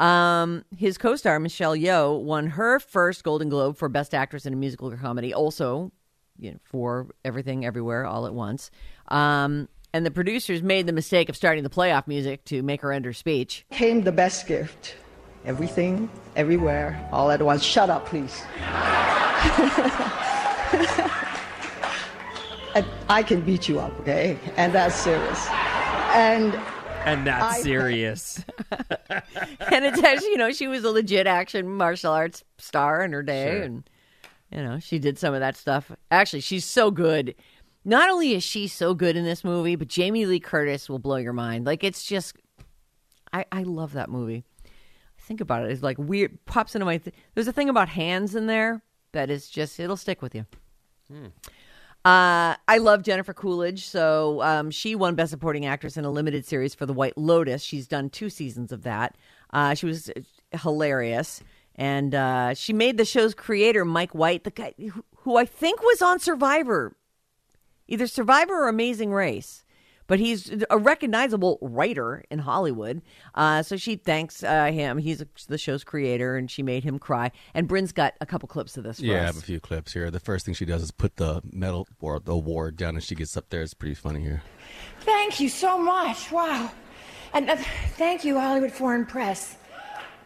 um, 0.00 0.64
his 0.76 0.98
co-star 0.98 1.38
Michelle 1.38 1.76
Yeoh 1.76 2.20
won 2.20 2.48
her 2.48 2.80
first 2.80 3.22
Golden 3.22 3.48
Globe 3.48 3.76
for 3.76 3.88
Best 3.88 4.14
Actress 4.14 4.46
in 4.46 4.52
a 4.52 4.56
Musical 4.56 4.90
Comedy, 4.96 5.32
also 5.32 5.92
you 6.38 6.52
know, 6.52 6.58
for 6.64 7.06
Everything 7.24 7.64
Everywhere 7.64 8.06
All 8.06 8.26
at 8.26 8.34
Once. 8.34 8.70
Um, 9.08 9.68
and 9.92 10.06
the 10.06 10.10
producers 10.10 10.62
made 10.62 10.86
the 10.86 10.92
mistake 10.92 11.28
of 11.28 11.36
starting 11.36 11.64
the 11.64 11.70
playoff 11.70 12.06
music 12.06 12.44
to 12.46 12.62
make 12.62 12.80
her 12.80 12.92
end 12.92 13.04
her 13.04 13.12
speech. 13.12 13.66
came 13.70 14.02
the 14.02 14.12
best 14.12 14.46
gift. 14.46 14.96
Everything, 15.44 16.08
everywhere, 16.36 17.08
all 17.12 17.30
at 17.30 17.40
once. 17.42 17.62
Shut 17.62 17.88
up, 17.90 18.06
please. 18.06 18.42
I 23.08 23.22
can 23.22 23.40
beat 23.40 23.68
you 23.68 23.80
up, 23.80 23.98
okay? 24.00 24.38
And 24.56 24.72
that's 24.72 24.94
serious. 24.94 25.48
And 26.14 26.58
And 27.04 27.26
that's 27.26 27.56
I- 27.58 27.62
serious. 27.62 28.44
and 28.70 29.84
it's 29.84 30.02
actually, 30.02 30.30
you 30.30 30.36
know, 30.36 30.52
she 30.52 30.68
was 30.68 30.84
a 30.84 30.90
legit 30.90 31.26
action 31.26 31.68
martial 31.68 32.12
arts 32.12 32.44
star 32.58 33.02
in 33.02 33.12
her 33.12 33.22
day, 33.22 33.50
Sure. 33.52 33.62
and 33.62 33.90
you 34.52 34.62
know, 34.62 34.78
she 34.78 34.98
did 34.98 35.18
some 35.18 35.32
of 35.34 35.40
that 35.40 35.56
stuff. 35.56 35.90
Actually, 36.10 36.40
she's 36.40 36.64
so 36.64 36.90
good. 36.90 37.34
Not 37.84 38.10
only 38.10 38.34
is 38.34 38.42
she 38.44 38.68
so 38.68 38.94
good 38.94 39.16
in 39.16 39.24
this 39.24 39.42
movie, 39.44 39.76
but 39.76 39.88
Jamie 39.88 40.26
Lee 40.26 40.40
Curtis 40.40 40.88
will 40.88 40.98
blow 40.98 41.16
your 41.16 41.32
mind. 41.32 41.64
Like 41.66 41.82
it's 41.84 42.04
just, 42.04 42.36
I 43.32 43.44
I 43.50 43.62
love 43.62 43.92
that 43.94 44.10
movie. 44.10 44.44
Think 45.18 45.40
about 45.40 45.64
it; 45.64 45.70
it's 45.70 45.82
like 45.82 45.96
weird. 45.98 46.44
Pops 46.44 46.74
into 46.74 46.84
my. 46.84 46.98
Th- 46.98 47.14
There's 47.34 47.48
a 47.48 47.52
thing 47.52 47.68
about 47.68 47.88
hands 47.88 48.34
in 48.34 48.46
there 48.46 48.82
that 49.12 49.30
is 49.30 49.48
just 49.48 49.80
it'll 49.80 49.96
stick 49.96 50.20
with 50.20 50.34
you. 50.34 50.44
Hmm. 51.10 51.26
Uh, 52.04 52.56
I 52.66 52.78
love 52.78 53.02
Jennifer 53.02 53.34
Coolidge. 53.34 53.86
So 53.86 54.40
um, 54.42 54.70
she 54.70 54.94
won 54.94 55.14
Best 55.14 55.30
Supporting 55.30 55.66
Actress 55.66 55.96
in 55.96 56.04
a 56.04 56.10
limited 56.10 56.46
series 56.46 56.74
for 56.74 56.86
The 56.86 56.94
White 56.94 57.18
Lotus. 57.18 57.62
She's 57.62 57.86
done 57.86 58.08
two 58.08 58.30
seasons 58.30 58.72
of 58.72 58.84
that. 58.84 59.16
Uh, 59.52 59.74
she 59.74 59.86
was 59.86 60.10
uh, 60.10 60.58
hilarious. 60.58 61.42
And 61.76 62.14
uh, 62.14 62.54
she 62.54 62.72
made 62.72 62.96
the 62.96 63.04
show's 63.04 63.34
creator, 63.34 63.84
Mike 63.84 64.12
White, 64.12 64.44
the 64.44 64.50
guy 64.50 64.74
who, 64.78 65.04
who 65.16 65.36
I 65.36 65.44
think 65.44 65.82
was 65.82 66.02
on 66.02 66.18
Survivor, 66.18 66.94
either 67.88 68.06
Survivor 68.06 68.64
or 68.64 68.68
Amazing 68.68 69.12
Race. 69.12 69.64
But 70.10 70.18
he's 70.18 70.52
a 70.70 70.76
recognizable 70.76 71.56
writer 71.62 72.24
in 72.32 72.40
Hollywood. 72.40 73.00
Uh, 73.32 73.62
so 73.62 73.76
she 73.76 73.94
thanks 73.94 74.42
uh, 74.42 74.64
him. 74.64 74.98
He's 74.98 75.22
the 75.46 75.56
show's 75.56 75.84
creator, 75.84 76.34
and 76.34 76.50
she 76.50 76.64
made 76.64 76.82
him 76.82 76.98
cry. 76.98 77.30
And 77.54 77.68
Bryn's 77.68 77.92
got 77.92 78.14
a 78.20 78.26
couple 78.26 78.48
clips 78.48 78.76
of 78.76 78.82
this 78.82 78.98
for 78.98 79.06
Yeah, 79.06 79.22
I 79.22 79.26
have 79.26 79.36
a 79.36 79.40
few 79.40 79.60
clips 79.60 79.92
here. 79.92 80.10
The 80.10 80.18
first 80.18 80.44
thing 80.44 80.54
she 80.54 80.64
does 80.64 80.82
is 80.82 80.90
put 80.90 81.14
the 81.14 81.42
medal 81.52 81.86
or 82.00 82.18
the 82.18 82.32
award 82.32 82.76
down 82.76 82.96
as 82.96 83.04
she 83.04 83.14
gets 83.14 83.36
up 83.36 83.50
there. 83.50 83.62
It's 83.62 83.72
pretty 83.72 83.94
funny 83.94 84.20
here. 84.20 84.42
Thank 85.02 85.38
you 85.38 85.48
so 85.48 85.78
much. 85.78 86.32
Wow. 86.32 86.72
And 87.32 87.48
uh, 87.48 87.54
thank 87.96 88.24
you, 88.24 88.36
Hollywood 88.36 88.72
Foreign 88.72 89.06
Press. 89.06 89.58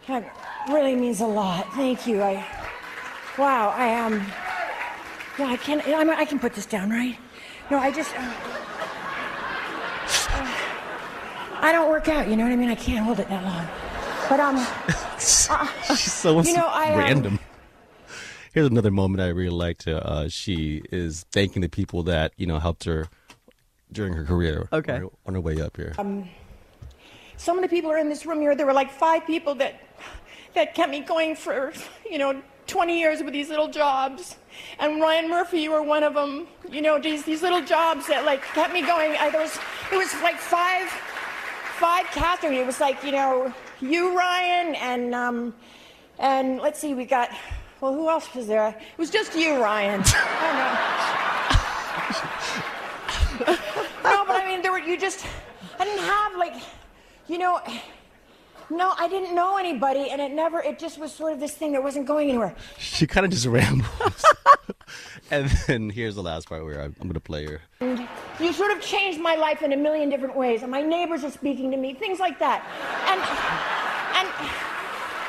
That 0.08 0.34
really 0.66 0.96
means 0.96 1.20
a 1.20 1.26
lot. 1.26 1.70
Thank 1.74 2.06
you. 2.06 2.22
I. 2.22 2.42
Wow. 3.36 3.74
I 3.76 3.88
am. 3.88 4.14
Um, 4.14 4.26
yeah, 5.38 5.48
I 5.48 5.58
can. 5.58 5.82
I, 5.82 6.20
I 6.20 6.24
can 6.24 6.38
put 6.38 6.54
this 6.54 6.64
down, 6.64 6.88
right? 6.88 7.18
No, 7.70 7.78
I 7.78 7.90
just. 7.90 8.18
Uh, 8.18 8.32
I 11.64 11.72
don't 11.72 11.88
work 11.88 12.08
out. 12.08 12.28
You 12.28 12.36
know 12.36 12.42
what 12.42 12.52
I 12.52 12.56
mean? 12.56 12.68
I 12.68 12.74
can't 12.74 13.02
hold 13.06 13.18
it 13.20 13.28
that 13.30 13.42
long. 13.42 13.66
But 14.28 14.38
um. 14.38 14.66
She's 15.18 16.12
so 16.12 16.42
You 16.42 16.52
know, 16.52 16.66
I, 16.66 16.92
um, 16.92 16.98
random. 16.98 17.40
Here's 18.52 18.66
another 18.66 18.90
moment 18.90 19.22
I 19.22 19.28
really 19.28 19.48
liked. 19.48 19.88
Uh, 19.88 20.28
she 20.28 20.82
is 20.92 21.24
thanking 21.32 21.62
the 21.62 21.70
people 21.70 22.02
that 22.02 22.32
you 22.36 22.46
know 22.46 22.58
helped 22.58 22.84
her 22.84 23.08
during 23.90 24.12
her 24.12 24.24
career. 24.24 24.68
Okay. 24.74 24.92
on 24.92 25.00
her, 25.00 25.08
on 25.24 25.34
her 25.34 25.40
way 25.40 25.58
up 25.58 25.78
here. 25.78 25.94
some 27.38 27.56
of 27.56 27.62
the 27.62 27.68
people 27.68 27.90
are 27.90 27.96
in 27.96 28.10
this 28.10 28.26
room 28.26 28.42
here. 28.42 28.54
There 28.54 28.66
were 28.66 28.74
like 28.74 28.90
five 28.90 29.26
people 29.26 29.54
that 29.54 29.80
that 30.52 30.74
kept 30.74 30.90
me 30.90 31.00
going 31.00 31.34
for 31.34 31.72
you 32.10 32.18
know 32.18 32.42
20 32.66 32.98
years 32.98 33.22
with 33.22 33.32
these 33.32 33.48
little 33.48 33.68
jobs, 33.68 34.36
and 34.78 35.00
Ryan 35.00 35.30
Murphy, 35.30 35.62
you 35.62 35.70
were 35.70 35.82
one 35.82 36.02
of 36.02 36.12
them. 36.12 36.46
You 36.70 36.82
know 36.82 36.98
these 36.98 37.24
these 37.24 37.40
little 37.40 37.62
jobs 37.62 38.06
that 38.08 38.26
like 38.26 38.42
kept 38.42 38.74
me 38.74 38.82
going. 38.82 39.12
I, 39.12 39.30
there 39.30 39.40
was 39.40 39.58
it 39.90 39.96
was 39.96 40.12
like 40.20 40.36
five 40.36 40.92
five 41.74 42.06
Catherine. 42.06 42.54
It 42.54 42.66
was 42.66 42.80
like 42.80 43.02
you 43.04 43.12
know 43.12 43.52
you 43.80 44.16
Ryan 44.16 44.74
and 44.76 45.14
um 45.14 45.54
and 46.18 46.58
let's 46.60 46.78
see 46.78 46.94
we 46.94 47.04
got. 47.04 47.30
Well, 47.80 47.92
who 47.92 48.08
else 48.08 48.34
was 48.34 48.46
there? 48.46 48.68
It 48.68 48.98
was 48.98 49.10
just 49.10 49.34
you, 49.36 49.62
Ryan. 49.62 50.02
No, 54.04 54.24
but 54.26 54.36
I 54.36 54.46
mean, 54.46 54.62
there 54.62 54.70
were 54.70 54.78
you 54.78 54.98
just. 54.98 55.26
I 55.80 55.84
didn't 55.84 56.04
have 56.04 56.36
like, 56.36 56.54
you 57.26 57.38
know. 57.38 57.60
No, 58.70 58.94
I 58.98 59.08
didn't 59.08 59.34
know 59.34 59.56
anybody, 59.58 60.10
and 60.10 60.20
it 60.20 60.32
never. 60.32 60.60
It 60.60 60.78
just 60.78 60.98
was 60.98 61.12
sort 61.12 61.32
of 61.32 61.40
this 61.40 61.52
thing 61.52 61.72
that 61.72 61.82
wasn't 61.82 62.06
going 62.06 62.28
anywhere. 62.28 62.54
She 62.78 63.06
kind 63.06 63.24
of 63.26 63.32
just 63.32 63.46
rambles. 63.58 64.24
and 65.30 65.50
then 65.66 65.90
here's 65.90 66.14
the 66.14 66.22
last 66.22 66.48
part 66.48 66.64
where 66.64 66.80
I'm, 66.80 66.96
I'm 67.00 67.08
going 67.08 67.14
to 67.14 67.20
play 67.20 67.46
her. 67.46 67.60
And 67.80 68.06
you 68.40 68.52
sort 68.52 68.70
of 68.72 68.80
changed 68.80 69.20
my 69.20 69.34
life 69.34 69.62
in 69.62 69.72
a 69.72 69.76
million 69.76 70.08
different 70.08 70.36
ways, 70.36 70.62
and 70.62 70.70
my 70.70 70.82
neighbors 70.82 71.24
are 71.24 71.30
speaking 71.30 71.70
to 71.70 71.76
me, 71.76 71.94
things 71.94 72.18
like 72.18 72.38
that. 72.38 72.64
And 73.10 73.20
and 74.16 74.28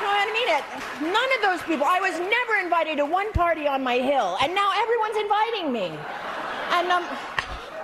no, 0.00 0.08
I 0.08 0.26
mean 0.32 0.48
it. 0.56 1.12
None 1.12 1.30
of 1.36 1.42
those 1.42 1.66
people. 1.66 1.86
I 1.86 2.00
was 2.00 2.18
never 2.18 2.64
invited 2.64 2.96
to 2.98 3.04
one 3.04 3.32
party 3.32 3.66
on 3.66 3.82
my 3.82 3.98
hill, 3.98 4.38
and 4.40 4.54
now 4.54 4.70
everyone's 4.76 5.16
inviting 5.16 5.72
me. 5.72 5.98
And 6.72 6.88
um. 6.90 7.35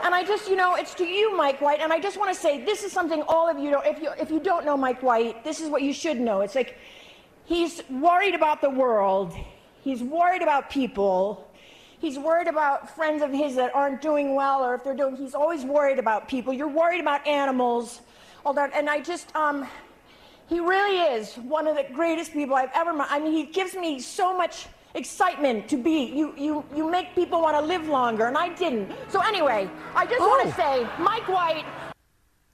And 0.02 0.14
I 0.14 0.24
just, 0.24 0.48
you 0.48 0.56
know, 0.56 0.74
it's 0.74 0.94
to 0.94 1.04
you, 1.04 1.36
Mike 1.36 1.60
White. 1.60 1.80
And 1.80 1.92
I 1.92 2.00
just 2.00 2.18
want 2.18 2.34
to 2.34 2.38
say, 2.38 2.64
this 2.64 2.82
is 2.82 2.92
something 2.92 3.22
all 3.28 3.48
of 3.48 3.58
you 3.58 3.70
don't. 3.70 3.86
If 3.86 4.00
you 4.00 4.10
if 4.18 4.30
you 4.30 4.40
don't 4.40 4.64
know 4.64 4.76
Mike 4.76 5.02
White, 5.02 5.44
this 5.44 5.60
is 5.60 5.68
what 5.68 5.82
you 5.82 5.92
should 5.92 6.18
know. 6.18 6.40
It's 6.40 6.54
like 6.54 6.76
he's 7.44 7.82
worried 7.88 8.34
about 8.34 8.60
the 8.60 8.70
world. 8.70 9.34
He's 9.82 10.02
worried 10.02 10.42
about 10.42 10.70
people. 10.70 11.48
He's 12.02 12.18
worried 12.18 12.48
about 12.48 12.94
friends 12.96 13.22
of 13.22 13.30
his 13.30 13.54
that 13.54 13.72
aren't 13.76 14.00
doing 14.00 14.34
well 14.34 14.64
or 14.64 14.74
if 14.74 14.82
they're 14.82 14.96
doing, 14.96 15.14
he's 15.14 15.34
always 15.34 15.64
worried 15.64 16.00
about 16.00 16.26
people. 16.26 16.52
You're 16.52 16.66
worried 16.66 17.00
about 17.00 17.24
animals, 17.28 18.00
all 18.44 18.52
that. 18.54 18.72
And 18.74 18.90
I 18.90 19.00
just, 19.00 19.34
um, 19.36 19.68
he 20.52 20.60
really 20.60 20.98
is 21.16 21.34
one 21.36 21.66
of 21.66 21.76
the 21.76 21.86
greatest 21.94 22.32
people 22.34 22.54
I've 22.54 22.70
ever 22.74 22.92
met. 22.92 23.06
I 23.10 23.18
mean, 23.18 23.32
he 23.32 23.44
gives 23.44 23.74
me 23.74 23.98
so 24.00 24.36
much 24.36 24.66
excitement 24.94 25.66
to 25.68 25.78
be. 25.78 26.04
You, 26.04 26.34
you, 26.36 26.64
you 26.76 26.90
make 26.90 27.14
people 27.14 27.40
want 27.40 27.56
to 27.56 27.62
live 27.62 27.88
longer, 27.88 28.26
and 28.26 28.36
I 28.36 28.50
didn't. 28.54 28.92
So 29.08 29.20
anyway, 29.22 29.70
I 29.94 30.04
just 30.04 30.20
want 30.20 30.46
to 30.46 30.54
say, 30.54 30.86
Mike 30.98 31.26
White, 31.26 31.64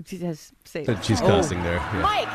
She 0.06 0.18
has 0.18 0.52
say. 0.64 0.84
So 0.84 0.96
she's 1.02 1.20
Oh. 1.22 1.26
cussing 1.26 1.60
there. 1.64 1.74
Yeah. 1.74 2.00
Mike, 2.02 2.28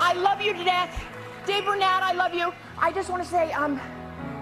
I 0.00 0.12
love 0.14 0.40
you 0.40 0.52
to 0.54 0.64
death. 0.64 1.04
Dave 1.46 1.64
Bernad, 1.64 2.02
I 2.04 2.12
love 2.12 2.32
you. 2.32 2.52
I 2.78 2.92
just 2.92 3.10
want 3.10 3.24
to 3.24 3.28
say, 3.28 3.50
um, 3.52 3.80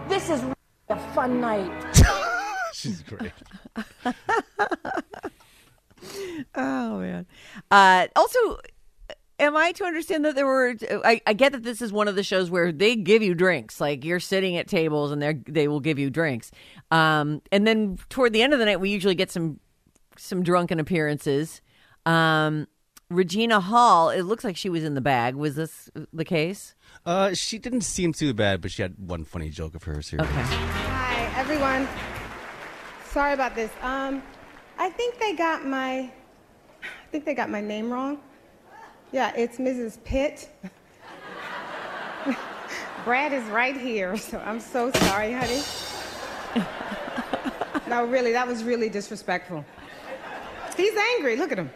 this 0.09 0.29
is 0.29 0.45
a 0.91 0.99
fun 1.15 1.41
night. 1.41 1.73
She's 2.75 3.03
great. 3.03 3.33
Oh 6.55 6.99
man. 6.99 7.27
Uh, 7.71 8.09
also, 8.17 8.59
am 9.39 9.57
I 9.57 9.73
to 9.73 9.85
understand 9.85 10.25
that 10.25 10.35
there 10.35 10.47
were? 10.47 10.75
I, 11.05 11.21
I 11.27 11.33
get 11.33 11.53
that 11.53 11.63
this 11.63 11.83
is 11.83 11.93
one 11.93 12.09
of 12.09 12.15
the 12.15 12.23
shows 12.23 12.51
where 12.51 12.73
they 12.73 12.97
give 12.97 13.23
you 13.23 13.35
drinks, 13.35 13.81
like 13.81 14.05
you're 14.05 14.21
sitting 14.21 14.57
at 14.57 14.69
tables 14.69 15.13
and 15.13 15.23
they 15.23 15.35
they 15.47 15.69
will 15.69 15.81
give 15.81 15.99
you 15.99 16.11
drinks. 16.11 16.51
Um, 16.91 17.43
and 17.51 17.67
then 17.67 17.99
toward 18.09 18.33
the 18.33 18.43
end 18.43 18.53
of 18.53 18.59
the 18.59 18.65
night, 18.65 18.81
we 18.81 18.91
usually 18.91 19.15
get 19.15 19.31
some 19.31 19.61
some 20.17 20.43
drunken 20.43 20.79
appearances. 20.81 21.61
Um, 22.07 22.67
Regina 23.11 23.61
Hall, 23.61 24.11
it 24.11 24.23
looks 24.23 24.43
like 24.43 24.57
she 24.57 24.71
was 24.71 24.85
in 24.85 24.95
the 24.95 25.01
bag. 25.01 25.35
Was 25.35 25.55
this 25.55 25.91
the 26.13 26.25
case? 26.25 26.75
Uh, 27.05 27.35
she 27.35 27.59
didn't 27.59 27.83
seem 27.83 28.13
too 28.13 28.33
bad, 28.33 28.61
but 28.61 28.71
she 28.71 28.83
had 28.83 28.95
one 28.99 29.25
funny 29.25 29.51
joke 29.51 29.75
of 29.75 29.83
hers 29.83 30.09
here. 30.09 30.21
Okay. 30.21 30.31
Hi, 30.31 31.39
everyone. 31.39 31.87
Sorry 33.11 33.35
about 33.35 33.55
this. 33.55 33.71
Um, 33.83 34.23
I 34.79 34.89
think 34.89 35.19
they 35.19 35.35
got 35.35 35.67
my, 35.67 36.11
I 36.83 37.07
think 37.11 37.27
they 37.27 37.35
got 37.35 37.51
my 37.51 37.61
name 37.61 37.93
wrong. 37.93 38.19
Yeah, 39.13 39.33
it's 39.37 39.59
Mrs. 39.59 40.03
Pitt. 40.05 40.49
Brad 43.05 43.33
is 43.33 43.45
right 43.45 43.77
here, 43.77 44.17
so 44.29 44.39
I'm 44.39 44.61
so 44.61 44.91
sorry, 44.93 45.33
honey. 45.33 45.63
no, 47.89 48.07
really, 48.07 48.33
that 48.33 48.47
was 48.47 48.65
really 48.65 48.89
disrespectful. 48.89 49.65
He's 50.77 50.95
angry. 51.17 51.37
Look 51.37 51.53
at 51.53 51.59
him. 51.59 51.71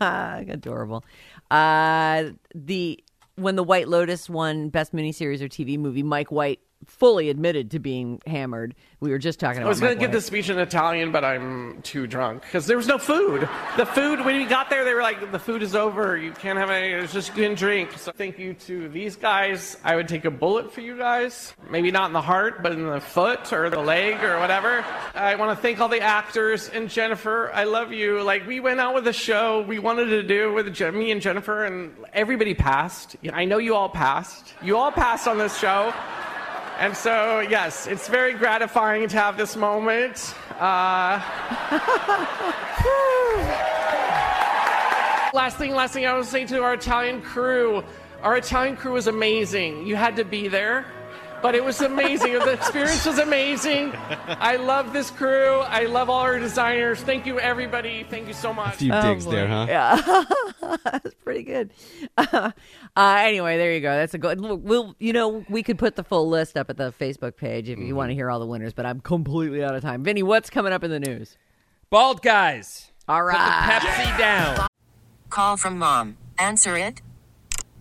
Adorable. 0.00 1.04
Uh, 1.50 2.24
the 2.54 3.02
when 3.36 3.56
the 3.56 3.62
White 3.62 3.88
Lotus 3.88 4.28
won 4.28 4.68
Best 4.68 4.92
Miniseries 4.92 5.40
or 5.40 5.48
TV 5.48 5.78
Movie, 5.78 6.02
Mike 6.02 6.30
White 6.30 6.60
fully 6.86 7.30
admitted 7.30 7.70
to 7.72 7.78
being 7.78 8.20
hammered. 8.26 8.74
We 9.00 9.10
were 9.10 9.18
just 9.18 9.40
talking 9.40 9.58
about. 9.58 9.66
I 9.66 9.68
was 9.70 9.80
going 9.80 9.94
to 9.94 10.00
give 10.00 10.12
this 10.12 10.26
speech 10.26 10.48
in 10.48 10.58
Italian, 10.58 11.10
but 11.10 11.24
I'm 11.24 11.82
too 11.82 12.06
drunk 12.06 12.42
because 12.42 12.66
there 12.66 12.76
was 12.76 12.86
no 12.86 12.98
food. 12.98 13.48
The 13.76 13.86
food, 13.86 14.24
when 14.24 14.36
we 14.36 14.44
got 14.44 14.70
there, 14.70 14.84
they 14.84 14.94
were 14.94 15.02
like, 15.02 15.32
the 15.32 15.38
food 15.38 15.62
is 15.62 15.74
over. 15.74 16.16
You 16.16 16.32
can't 16.32 16.58
have 16.58 16.70
any. 16.70 16.88
It's 16.88 17.12
just 17.12 17.34
good 17.34 17.56
drink. 17.56 17.92
So 17.98 18.12
thank 18.12 18.38
you 18.38 18.54
to 18.54 18.88
these 18.88 19.16
guys. 19.16 19.76
I 19.82 19.96
would 19.96 20.08
take 20.08 20.24
a 20.24 20.30
bullet 20.30 20.72
for 20.72 20.80
you 20.80 20.96
guys. 20.96 21.54
Maybe 21.68 21.90
not 21.90 22.06
in 22.06 22.12
the 22.12 22.22
heart, 22.22 22.62
but 22.62 22.72
in 22.72 22.86
the 22.86 23.00
foot 23.00 23.52
or 23.52 23.70
the 23.70 23.80
leg 23.80 24.22
or 24.22 24.38
whatever. 24.38 24.84
I 25.14 25.34
want 25.34 25.56
to 25.56 25.60
thank 25.60 25.80
all 25.80 25.88
the 25.88 26.00
actors 26.00 26.68
and 26.68 26.88
Jennifer. 26.88 27.50
I 27.52 27.64
love 27.64 27.92
you. 27.92 28.22
Like, 28.22 28.46
we 28.46 28.60
went 28.60 28.78
out 28.78 28.94
with 28.94 29.06
a 29.08 29.12
show 29.12 29.62
we 29.62 29.78
wanted 29.78 30.06
to 30.06 30.22
do 30.22 30.52
with 30.52 30.66
me 30.94 31.10
and 31.10 31.20
Jennifer, 31.20 31.64
and 31.64 31.92
everybody 32.12 32.54
passed. 32.54 33.16
I 33.32 33.44
know 33.44 33.58
you 33.58 33.74
all 33.74 33.88
passed. 33.88 34.54
You 34.62 34.76
all 34.76 34.92
passed 34.92 35.26
on 35.26 35.38
this 35.38 35.58
show. 35.58 35.92
And 36.78 36.96
so, 36.96 37.40
yes, 37.40 37.86
it's 37.86 38.08
very 38.08 38.32
gratifying 38.32 39.08
to 39.08 39.16
have 39.16 39.36
this 39.36 39.56
moment. 39.56 40.34
Uh, 40.58 41.20
last 45.34 45.58
thing, 45.58 45.74
last 45.74 45.92
thing 45.92 46.06
I 46.06 46.14
was 46.14 46.28
say 46.28 46.46
to 46.46 46.62
our 46.62 46.74
Italian 46.74 47.22
crew. 47.22 47.84
Our 48.22 48.36
Italian 48.36 48.76
crew 48.76 48.92
was 48.92 49.06
amazing. 49.06 49.86
You 49.86 49.96
had 49.96 50.16
to 50.16 50.24
be 50.24 50.48
there, 50.48 50.86
but 51.42 51.54
it 51.54 51.64
was 51.64 51.80
amazing. 51.80 52.34
the 52.34 52.52
experience 52.52 53.04
was 53.04 53.18
amazing. 53.18 53.92
I 54.28 54.56
love 54.56 54.92
this 54.92 55.10
crew. 55.10 55.58
I 55.60 55.86
love 55.86 56.08
all 56.08 56.20
our 56.20 56.38
designers. 56.38 57.00
Thank 57.00 57.26
you, 57.26 57.40
everybody. 57.40 58.06
Thank 58.08 58.28
you 58.28 58.34
so 58.34 58.54
much. 58.54 58.74
A 58.74 58.78
few 58.78 58.92
digs 58.92 59.26
there, 59.26 59.48
huh? 59.48 59.66
Yeah, 59.68 60.76
that's 60.84 61.14
pretty 61.24 61.42
good. 61.42 61.72
uh, 62.16 62.52
anyway, 62.96 63.58
there 63.58 63.72
you 63.72 63.80
go. 63.80 63.94
That's 63.94 64.14
a 64.14 64.18
good. 64.18 64.40
We'll, 64.40 64.94
you 64.98 65.12
know, 65.12 65.44
we 65.48 65.62
could 65.62 65.78
put 65.78 65.96
the 65.96 66.04
full 66.04 66.28
list 66.28 66.56
up 66.56 66.70
at 66.70 66.76
the 66.76 66.92
Facebook 66.92 67.36
page 67.36 67.68
if 67.68 67.78
you 67.78 67.94
want 67.94 68.10
to 68.10 68.14
hear 68.14 68.30
all 68.30 68.40
the 68.40 68.46
winners. 68.46 68.72
But 68.72 68.86
I'm 68.86 69.00
completely 69.00 69.64
out 69.64 69.74
of 69.74 69.82
time. 69.82 70.04
Vinny, 70.04 70.22
what's 70.22 70.48
coming 70.48 70.72
up 70.72 70.84
in 70.84 70.90
the 70.90 71.00
news? 71.00 71.36
Bald 71.90 72.22
guys. 72.22 72.92
All 73.08 73.24
right. 73.24 73.36
Put 73.36 73.82
the 73.82 73.88
right. 73.88 74.14
Pepsi 74.14 74.18
down. 74.18 74.68
Call 75.28 75.56
from 75.56 75.78
mom. 75.78 76.16
Answer 76.38 76.76
it. 76.76 77.02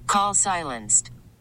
Call 0.08 0.34
silenced. 0.34 1.12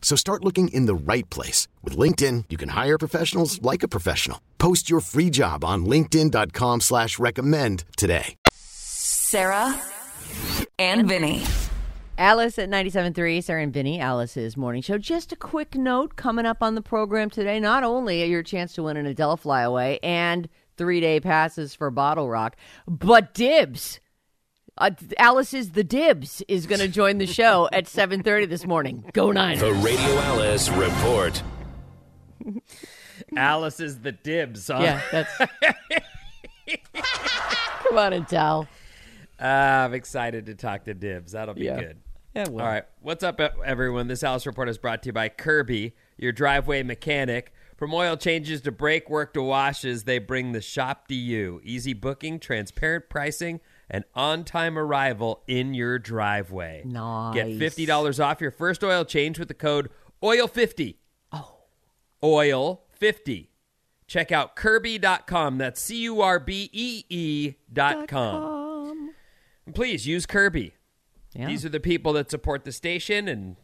So 0.00 0.16
start 0.16 0.44
looking 0.44 0.68
in 0.68 0.86
the 0.86 0.94
right 0.94 1.28
place. 1.28 1.68
With 1.84 1.98
LinkedIn, 1.98 2.44
you 2.48 2.56
can 2.56 2.70
hire 2.70 2.96
professionals 2.98 3.60
like 3.60 3.82
a 3.82 3.88
professional. 3.88 4.40
Post 4.56 4.88
your 4.88 5.00
free 5.00 5.28
job 5.28 5.64
on 5.64 5.84
linkedin.com 5.84 6.80
slash 6.80 7.18
recommend 7.18 7.84
today. 7.96 8.34
Sarah 8.50 9.78
and 10.78 11.06
Vinny. 11.06 11.42
Alice 12.16 12.58
at 12.58 12.68
97.3, 12.68 13.44
Sarah 13.44 13.62
and 13.62 13.72
Vinny, 13.72 14.00
Alice's 14.00 14.56
morning 14.56 14.82
show. 14.82 14.98
Just 14.98 15.30
a 15.32 15.36
quick 15.36 15.76
note 15.76 16.16
coming 16.16 16.46
up 16.46 16.64
on 16.64 16.74
the 16.74 16.82
program 16.82 17.30
today. 17.30 17.60
Not 17.60 17.84
only 17.84 18.24
your 18.24 18.42
chance 18.42 18.72
to 18.72 18.82
win 18.82 18.96
an 18.96 19.06
Adele 19.06 19.36
flyaway 19.36 20.00
and 20.02 20.48
three 20.76 21.00
day 21.00 21.20
passes 21.20 21.74
for 21.74 21.92
BottleRock, 21.92 22.54
but 22.88 23.34
dibs. 23.34 24.00
Uh, 24.78 24.90
Alice's 25.18 25.72
The 25.72 25.84
Dibs 25.84 26.42
is 26.48 26.66
going 26.66 26.80
to 26.80 26.88
join 26.88 27.18
the 27.18 27.26
show 27.26 27.68
at 27.72 27.84
7.30 27.86 28.48
this 28.48 28.66
morning. 28.66 29.04
Go 29.12 29.32
Niners. 29.32 29.60
The 29.60 29.72
Radio 29.74 30.18
Alice 30.20 30.68
Report. 30.70 31.42
Alice 33.36 33.80
is 33.80 33.98
the 34.00 34.12
dibs, 34.12 34.68
huh? 34.68 34.78
Yeah, 34.80 35.00
that's. 35.10 35.36
Come 37.88 37.98
on 37.98 38.12
and 38.12 38.26
tell. 38.28 38.68
Uh, 39.40 39.44
I'm 39.44 39.94
excited 39.94 40.46
to 40.46 40.54
talk 40.54 40.84
to 40.84 40.94
Dibs. 40.94 41.32
That'll 41.32 41.54
be 41.54 41.64
Yeah. 41.64 41.80
good. 41.80 41.98
Yeah, 42.34 42.48
well. 42.48 42.64
All 42.64 42.70
right. 42.70 42.84
What's 43.00 43.24
up, 43.24 43.40
everyone? 43.64 44.06
This 44.08 44.22
Alice 44.22 44.46
Report 44.46 44.68
is 44.68 44.78
brought 44.78 45.02
to 45.02 45.08
you 45.08 45.12
by 45.12 45.28
Curbee, 45.28 45.92
your 46.16 46.32
driveway 46.32 46.82
mechanic. 46.82 47.52
From 47.76 47.92
oil 47.94 48.16
changes 48.16 48.60
to 48.62 48.72
brake 48.72 49.08
work 49.10 49.34
to 49.34 49.42
washes, 49.42 50.04
they 50.04 50.18
bring 50.18 50.52
the 50.52 50.60
shop 50.60 51.08
to 51.08 51.14
you. 51.14 51.60
Easy 51.62 51.94
booking, 51.94 52.38
transparent 52.40 53.08
pricing, 53.08 53.60
and 53.90 54.04
on 54.14 54.44
time 54.44 54.78
arrival 54.78 55.42
in 55.46 55.74
your 55.74 55.98
driveway. 55.98 56.82
Nice. 56.84 57.34
Get 57.34 57.46
$50 57.48 58.24
off 58.24 58.40
your 58.40 58.50
first 58.50 58.84
oil 58.84 59.04
change 59.04 59.38
with 59.38 59.48
the 59.48 59.54
code 59.54 59.90
OIL50. 60.22 60.96
Oh. 61.32 61.56
OIL50. 62.22 63.48
Check 64.06 64.32
out 64.32 64.56
Curbee.com. 64.56 65.58
That's 65.58 65.80
C 65.80 65.98
U 66.02 66.22
R 66.22 66.40
B 66.40 66.70
E 66.72 67.04
E 67.08 67.54
dot 67.72 68.08
com. 68.08 69.10
And 69.66 69.74
please 69.74 70.06
use 70.06 70.24
Kirby. 70.24 70.72
Yeah. 71.34 71.46
These 71.46 71.66
are 71.66 71.68
the 71.68 71.78
people 71.78 72.14
that 72.14 72.30
support 72.30 72.64
the 72.64 72.72
station, 72.72 73.28
and 73.28 73.56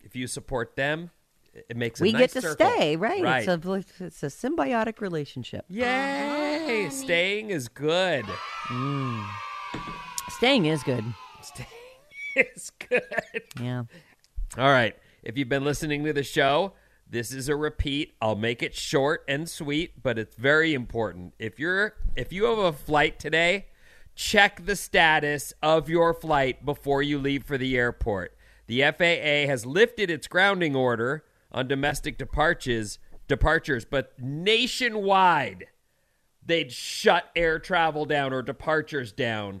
if 0.00 0.14
you 0.14 0.28
support 0.28 0.76
them, 0.76 1.10
it 1.52 1.76
makes 1.76 2.00
a 2.00 2.04
we 2.04 2.12
nice 2.12 2.20
get 2.20 2.30
to 2.30 2.40
circle. 2.42 2.70
stay, 2.70 2.96
right? 2.96 3.22
Right. 3.22 3.48
It's 3.48 3.66
a 3.66 4.04
it's 4.04 4.22
a 4.22 4.26
symbiotic 4.26 5.00
relationship. 5.00 5.64
Yay! 5.68 6.88
Staying 6.90 7.50
is 7.50 7.66
good. 7.66 8.24
Mm. 8.68 9.26
Staying 10.28 10.66
is 10.66 10.82
good. 10.82 11.04
It's 12.34 12.70
good. 12.70 13.02
Yeah. 13.60 13.84
All 14.56 14.70
right. 14.70 14.96
If 15.22 15.36
you've 15.36 15.48
been 15.48 15.64
listening 15.64 16.04
to 16.04 16.12
the 16.12 16.22
show, 16.22 16.72
this 17.08 17.30
is 17.30 17.48
a 17.48 17.56
repeat. 17.56 18.14
I'll 18.22 18.36
make 18.36 18.62
it 18.62 18.74
short 18.74 19.22
and 19.28 19.48
sweet, 19.48 20.02
but 20.02 20.18
it's 20.18 20.34
very 20.36 20.72
important. 20.72 21.34
If 21.38 21.58
you're 21.58 21.94
if 22.16 22.32
you 22.32 22.44
have 22.44 22.58
a 22.58 22.72
flight 22.72 23.18
today, 23.18 23.66
check 24.14 24.64
the 24.64 24.76
status 24.76 25.52
of 25.62 25.90
your 25.90 26.14
flight 26.14 26.64
before 26.64 27.02
you 27.02 27.18
leave 27.18 27.44
for 27.44 27.58
the 27.58 27.76
airport. 27.76 28.34
The 28.66 28.80
FAA 28.80 29.46
has 29.50 29.66
lifted 29.66 30.10
its 30.10 30.26
grounding 30.26 30.74
order 30.74 31.24
on 31.50 31.68
domestic 31.68 32.16
departures, 32.16 32.98
departures, 33.28 33.84
but 33.84 34.14
nationwide 34.18 35.66
they'd 36.44 36.72
shut 36.72 37.24
air 37.36 37.58
travel 37.58 38.04
down 38.04 38.32
or 38.32 38.42
departures 38.42 39.12
down 39.12 39.60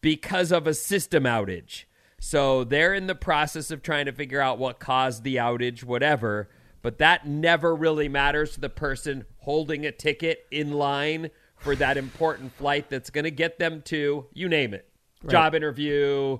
because 0.00 0.52
of 0.52 0.66
a 0.66 0.74
system 0.74 1.24
outage. 1.24 1.84
So 2.20 2.64
they're 2.64 2.94
in 2.94 3.06
the 3.06 3.14
process 3.14 3.70
of 3.70 3.82
trying 3.82 4.06
to 4.06 4.12
figure 4.12 4.40
out 4.40 4.58
what 4.58 4.80
caused 4.80 5.22
the 5.22 5.36
outage, 5.36 5.84
whatever. 5.84 6.48
But 6.82 6.98
that 6.98 7.26
never 7.26 7.74
really 7.74 8.08
matters 8.08 8.52
to 8.52 8.60
the 8.60 8.68
person 8.68 9.24
holding 9.38 9.84
a 9.86 9.92
ticket 9.92 10.46
in 10.50 10.72
line 10.72 11.30
for 11.56 11.74
that 11.76 11.96
important 11.96 12.52
flight 12.52 12.88
that's 12.88 13.10
going 13.10 13.24
to 13.24 13.30
get 13.30 13.58
them 13.58 13.82
to, 13.82 14.26
you 14.32 14.48
name 14.48 14.74
it, 14.74 14.88
Right. 15.22 15.32
job 15.32 15.54
interview, 15.56 16.38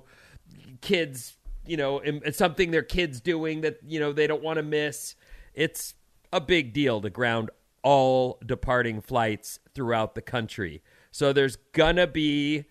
kids, 0.81 1.35
you 1.65 1.75
know, 1.75 1.99
it's 1.99 2.37
something 2.37 2.71
their 2.71 2.83
kids 2.83 3.19
doing 3.19 3.61
that, 3.61 3.79
you 3.85 3.99
know, 3.99 4.13
they 4.13 4.27
don't 4.27 4.41
want 4.41 4.57
to 4.57 4.63
miss. 4.63 5.15
It's 5.53 5.93
a 6.31 6.39
big 6.39 6.71
deal 6.71 7.01
to 7.01 7.09
ground 7.09 7.49
all 7.83 8.39
departing 8.45 9.01
flights 9.01 9.59
throughout 9.75 10.15
the 10.15 10.21
country. 10.21 10.81
So 11.11 11.33
there's 11.33 11.57
gonna 11.73 12.07
be 12.07 12.65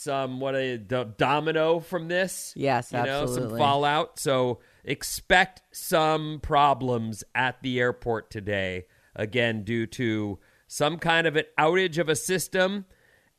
some 0.00 0.40
what 0.40 0.54
a 0.54 0.78
domino 0.78 1.78
from 1.80 2.08
this. 2.08 2.54
Yes, 2.56 2.90
you 2.92 3.02
know, 3.02 3.26
some 3.26 3.56
fallout. 3.58 4.18
So 4.18 4.60
expect 4.82 5.62
some 5.72 6.40
problems 6.42 7.22
at 7.34 7.60
the 7.62 7.78
airport 7.78 8.30
today. 8.30 8.86
Again, 9.14 9.62
due 9.62 9.86
to 9.86 10.38
some 10.66 10.98
kind 10.98 11.26
of 11.26 11.36
an 11.36 11.44
outage 11.58 11.98
of 11.98 12.08
a 12.08 12.16
system 12.16 12.86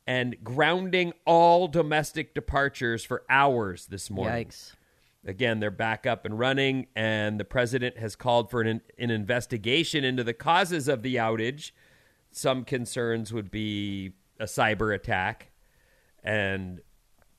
and 0.06 0.36
grounding 0.44 1.12
all 1.26 1.66
domestic 1.66 2.34
departures 2.34 3.04
for 3.04 3.24
hours 3.28 3.86
this 3.86 4.08
morning. 4.08 4.46
Yikes. 4.46 4.72
Again, 5.24 5.60
they're 5.60 5.70
back 5.70 6.04
up 6.06 6.24
and 6.24 6.38
running, 6.38 6.88
and 6.96 7.38
the 7.38 7.44
president 7.44 7.98
has 7.98 8.16
called 8.16 8.50
for 8.50 8.60
an, 8.60 8.80
an 8.98 9.10
investigation 9.10 10.04
into 10.04 10.24
the 10.24 10.34
causes 10.34 10.88
of 10.88 11.02
the 11.02 11.16
outage. 11.16 11.70
Some 12.32 12.64
concerns 12.64 13.32
would 13.32 13.50
be 13.50 14.12
a 14.40 14.44
cyber 14.44 14.94
attack. 14.94 15.51
And 16.22 16.80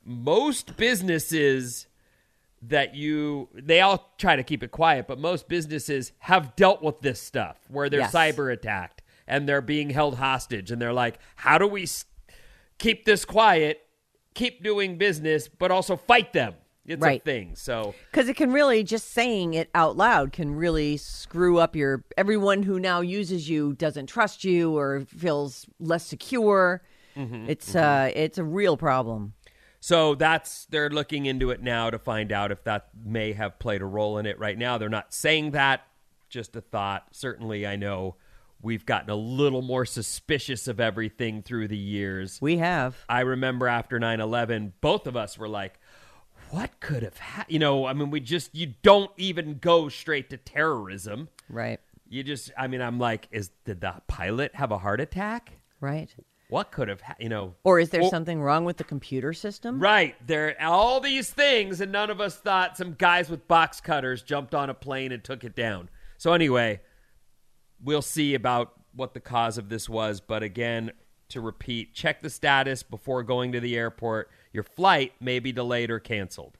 most 0.06 0.76
businesses 0.78 1.88
that 2.62 2.96
you, 2.96 3.50
they 3.54 3.82
all 3.82 4.14
try 4.18 4.36
to 4.36 4.44
keep 4.44 4.64
it 4.64 4.72
quiet, 4.72 5.08
but 5.08 5.20
most 5.20 5.48
businesses 5.50 6.12
have 6.20 6.56
dealt 6.56 6.82
with 6.82 7.02
this 7.02 7.22
stuff 7.22 7.58
where 7.68 7.90
they're 7.90 8.02
Yes. 8.02 8.14
cyber 8.14 8.52
attacked 8.52 9.02
and 9.28 9.48
they're 9.48 9.62
being 9.62 9.90
held 9.90 10.16
hostage. 10.16 10.72
And 10.72 10.82
they're 10.82 10.94
like, 10.94 11.20
how 11.36 11.58
do 11.58 11.68
we 11.68 11.88
keep 12.78 13.06
this 13.06 13.26
quiet, 13.26 13.82
keep 14.34 14.64
doing 14.64 14.98
business, 14.98 15.48
but 15.50 15.72
also 15.72 15.96
fight 15.98 16.32
them? 16.34 16.56
It's 16.86 17.02
Right. 17.02 17.22
a 17.22 17.24
thing. 17.24 17.56
So 17.56 17.96
Because 18.12 18.28
it 18.28 18.36
can 18.36 18.52
really 18.52 18.84
just 18.84 19.12
saying 19.12 19.54
it 19.54 19.70
out 19.74 19.96
loud 19.96 20.34
can 20.34 20.54
really 20.54 20.98
screw 20.98 21.58
up 21.58 21.76
your 21.78 22.04
everyone 22.18 22.64
who 22.64 22.78
now 22.78 23.00
uses 23.00 23.50
you 23.50 23.72
doesn't 23.74 24.08
trust 24.08 24.44
you 24.44 24.78
or 24.78 25.06
feels 25.06 25.66
less 25.80 26.06
secure. 26.06 26.82
Mhm, 27.16 27.48
It's 27.50 27.76
uh 27.76 28.12
it's 28.16 28.38
a 28.38 28.44
real 28.44 28.78
problem. 28.78 29.34
So 29.80 30.16
that's 30.16 30.66
they're 30.68 30.90
looking 30.90 31.26
into 31.26 31.50
it 31.52 31.62
now 31.62 31.90
to 31.90 32.00
find 32.00 32.32
out 32.32 32.52
if 32.52 32.64
that 32.64 32.90
may 33.04 33.34
have 33.34 33.60
played 33.60 33.82
a 33.82 33.86
role 33.86 34.18
in 34.18 34.26
it. 34.26 34.40
Right 34.40 34.58
now, 34.58 34.78
they're 34.78 34.90
not 34.90 35.14
saying 35.14 35.52
that. 35.52 35.82
Just 36.30 36.56
a 36.56 36.62
thought. 36.62 37.08
Certainly, 37.12 37.68
I 37.68 37.76
know 37.76 38.16
we've 38.62 38.86
gotten 38.86 39.10
a 39.10 39.16
little 39.16 39.62
more 39.62 39.86
suspicious 39.86 40.68
of 40.70 40.80
everything 40.80 41.42
through 41.44 41.68
the 41.68 41.78
years. 41.78 42.40
We 42.42 42.58
have. 42.60 42.96
I 43.10 43.20
remember 43.22 43.68
after 43.68 44.00
9/11, 44.00 44.72
both 44.80 45.06
of 45.06 45.16
us 45.18 45.38
were 45.38 45.50
like, 45.50 45.80
"What 46.50 46.80
could 46.80 47.04
have 47.04 47.18
happened?" 47.18 47.54
You 47.54 47.60
know, 47.60 47.86
I 47.86 47.94
mean, 47.94 48.10
we 48.10 48.20
just 48.22 48.56
you 48.56 48.74
don't 48.84 49.12
even 49.18 49.60
go 49.60 49.90
straight 49.90 50.30
to 50.30 50.38
terrorism. 50.38 51.28
Right. 51.50 51.80
You 52.08 52.24
just, 52.24 52.52
I 52.58 52.68
mean, 52.68 52.82
I'm 52.82 53.00
like, 53.00 53.28
is 53.32 53.50
did 53.66 53.82
the 53.82 54.02
pilot 54.08 54.56
have 54.56 54.72
a 54.72 54.78
heart 54.78 55.02
attack? 55.02 55.52
Right. 55.82 56.16
What 56.54 56.72
could 56.72 56.88
have, 56.88 57.02
ha- 57.02 57.16
you 57.20 57.30
know? 57.30 57.56
Or 57.64 57.80
is 57.80 57.90
there 57.90 58.04
Or- 58.04 58.10
something 58.12 58.40
wrong 58.40 58.64
with 58.64 58.78
the 58.78 58.84
computer 58.84 59.34
system? 59.34 59.80
Right. 59.80 60.16
There 60.28 60.56
are 60.62 60.68
all 60.72 61.00
these 61.00 61.32
things, 61.32 61.82
and 61.82 61.92
none 61.92 62.12
of 62.12 62.22
us 62.22 62.38
thought 62.38 62.78
some 62.78 62.94
guys 62.94 63.28
with 63.28 63.48
box 63.48 63.82
cutters 63.82 64.22
jumped 64.22 64.54
on 64.54 64.70
a 64.70 64.76
plane 64.76 65.12
and 65.12 65.24
took 65.24 65.44
it 65.44 65.56
down. 65.56 65.90
So, 66.20 66.32
anyway, 66.34 66.82
we'll 67.84 68.04
see 68.04 68.36
about 68.36 68.74
what 68.94 69.16
the 69.16 69.20
cause 69.20 69.58
of 69.58 69.70
this 69.70 69.90
was. 69.90 70.22
But 70.22 70.44
again, 70.44 70.92
to 71.30 71.42
repeat, 71.42 71.96
check 71.96 72.22
the 72.22 72.30
status 72.30 72.84
before 72.84 73.24
going 73.24 73.52
to 73.54 73.60
the 73.60 73.76
airport. 73.76 74.30
Your 74.52 74.62
flight 74.64 75.14
may 75.20 75.40
be 75.40 75.52
delayed 75.52 75.90
or 75.90 76.00
canceled. 76.00 76.60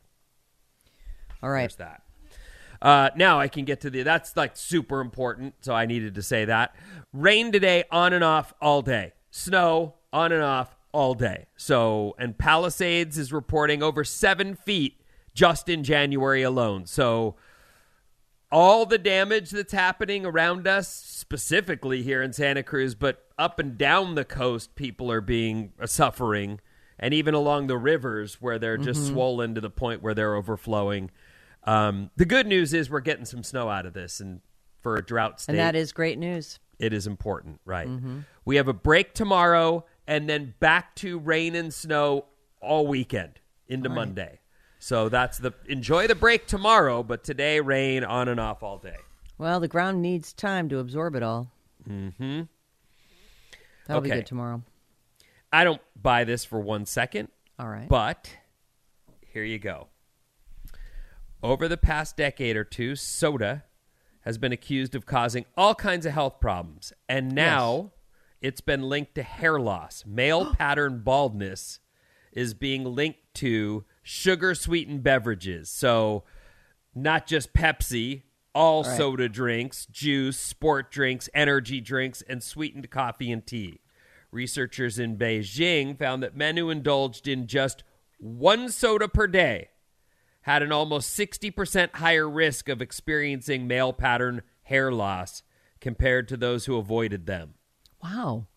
All 1.44 1.52
right. 1.52 1.60
There's 1.70 1.76
that. 1.76 2.02
Uh, 2.82 3.12
now 3.16 3.40
I 3.40 3.48
can 3.48 3.64
get 3.64 3.82
to 3.82 3.92
the. 3.92 4.02
That's 4.02 4.36
like 4.36 4.58
super 4.58 5.02
important, 5.02 5.54
so 5.62 5.76
I 5.76 5.86
needed 5.86 6.16
to 6.16 6.24
say 6.24 6.46
that. 6.46 6.76
Rain 7.14 7.52
today, 7.52 7.84
on 7.92 8.12
and 8.14 8.24
off 8.24 8.56
all 8.60 8.82
day. 8.82 9.14
Snow 9.36 9.96
on 10.14 10.32
and 10.32 10.44
off 10.44 10.76
all 10.92 11.16
day. 11.16 11.48
So, 11.58 12.14
and 12.20 12.38
Palisades 12.38 13.18
is 13.18 13.34
reporting 13.34 13.82
over 13.82 14.04
seven 14.04 14.54
feet 14.54 15.02
just 15.34 15.68
in 15.68 15.84
January 15.84 16.44
alone. 16.44 16.86
So, 16.86 17.36
all 18.52 18.86
the 18.86 19.00
damage 19.00 19.50
that's 19.50 19.74
happening 19.74 20.24
around 20.24 20.68
us, 20.68 20.88
specifically 20.88 22.04
here 22.04 22.22
in 22.22 22.32
Santa 22.32 22.62
Cruz, 22.62 22.94
but 22.94 23.26
up 23.40 23.58
and 23.58 23.76
down 23.76 24.14
the 24.14 24.24
coast, 24.24 24.76
people 24.76 25.12
are 25.12 25.20
being 25.22 25.74
uh, 25.82 25.88
suffering, 25.88 26.60
and 27.00 27.12
even 27.12 27.34
along 27.34 27.66
the 27.66 27.78
rivers 27.78 28.36
where 28.40 28.60
they're 28.60 28.78
just 28.78 29.02
Mhm. 29.02 29.14
swollen 29.14 29.56
to 29.56 29.62
the 29.62 29.72
point 29.72 30.04
where 30.04 30.14
they're 30.14 30.36
overflowing. 30.36 31.10
Um, 31.64 32.12
the 32.18 32.26
good 32.26 32.46
news 32.46 32.72
is 32.72 32.88
we're 32.92 33.00
getting 33.00 33.26
some 33.26 33.42
snow 33.42 33.68
out 33.68 33.88
of 33.88 33.94
this, 33.94 34.20
and 34.20 34.42
for 34.84 34.96
a 34.96 35.04
drought 35.04 35.42
state, 35.42 35.54
And 35.54 35.60
that 35.60 35.74
is 35.76 35.92
great 35.92 36.20
news. 36.20 36.60
It 36.84 36.92
is 36.92 37.08
important, 37.08 37.62
right? 37.64 37.88
Mhm. 37.88 38.26
We 38.44 38.58
have 38.58 38.68
a 38.68 38.74
break 38.74 39.14
tomorrow, 39.14 39.86
and 40.06 40.28
then 40.28 40.54
back 40.60 40.96
to 40.96 41.18
rain 41.18 41.56
and 41.56 41.74
snow 41.74 42.26
all 42.60 42.86
weekend 42.88 43.40
into 43.68 43.90
All 43.90 43.96
right. 43.96 44.02
Monday. 44.08 44.40
So 44.80 45.08
that's 45.08 45.38
the 45.38 45.54
enjoy 45.68 46.08
the 46.08 46.16
break 46.16 46.46
tomorrow, 46.46 47.02
but 47.04 47.24
today 47.24 47.62
rain 47.62 48.04
on 48.04 48.28
and 48.28 48.38
off 48.38 48.62
all 48.64 48.78
day. 48.78 48.98
Well, 49.38 49.62
the 49.62 49.70
ground 49.70 50.02
needs 50.02 50.34
time 50.34 50.68
to 50.70 50.80
absorb 50.80 51.16
it 51.16 51.24
all. 51.24 51.52
Mm-hmm. 51.88 52.42
That'll 53.88 54.02
be 54.02 54.10
good 54.10 54.26
tomorrow. 54.26 54.62
I 55.54 55.64
don't 55.64 55.82
buy 55.96 56.26
this 56.26 56.44
for 56.44 56.60
one 56.60 56.86
second. 56.86 57.30
All 57.58 57.70
right. 57.70 57.88
But 57.88 58.36
here 59.22 59.44
you 59.44 59.58
go. 59.58 59.88
Over 61.42 61.70
the 61.70 61.78
past 61.78 62.18
decade 62.18 62.58
or 62.58 62.64
two, 62.66 62.96
soda 62.98 63.64
has 64.24 64.38
been 64.38 64.52
accused 64.52 64.96
of 64.96 65.06
causing 65.06 65.46
all 65.58 65.76
kinds 65.76 66.06
of 66.06 66.14
health 66.14 66.40
problems. 66.40 66.94
And 67.10 67.34
now 67.34 67.92
it's 68.42 68.62
been 68.62 68.84
linked 68.84 69.16
to 69.16 69.24
hair 69.24 69.60
loss. 69.60 70.04
Male 70.06 70.54
pattern 70.58 71.02
baldness 71.04 71.80
is 72.32 72.54
being 72.54 72.84
linked 72.84 73.20
to 73.36 73.86
sugar 74.02 74.56
sweetened 74.56 75.04
beverages. 75.04 75.70
So, 75.70 76.24
not 76.96 77.26
just 77.28 77.54
Pepsi, 77.54 78.24
all 78.56 78.84
Right. 78.84 78.98
soda 78.98 79.28
drinks, 79.30 79.86
juice, 79.88 80.38
sport 80.40 80.92
drinks, 80.92 81.30
energy 81.34 81.82
drinks, 81.82 82.22
and 82.24 82.42
sweetened 82.44 82.90
coffee 82.92 83.32
and 83.32 83.46
tea. 83.46 83.80
Researchers 84.32 84.98
in 85.00 85.18
Beijing 85.18 85.98
found 85.98 86.24
that 86.24 86.36
men 86.36 86.58
who 86.58 86.70
indulged 86.70 87.28
in 87.28 87.46
just 87.48 87.84
one 88.20 88.70
soda 88.70 89.08
per 89.08 89.28
day 89.28 89.70
had 90.44 90.62
an 90.64 90.72
almost 90.72 91.18
60% 91.18 91.96
higher 91.96 92.30
risk 92.30 92.70
of 92.70 92.82
experiencing 92.82 93.68
male 93.68 93.92
pattern 93.94 94.42
hair 94.64 94.92
loss 94.92 95.44
compared 95.82 96.28
to 96.30 96.38
those 96.38 96.66
who 96.66 96.78
avoided 96.78 97.26
them. 97.26 97.56
Wow. 98.02 98.48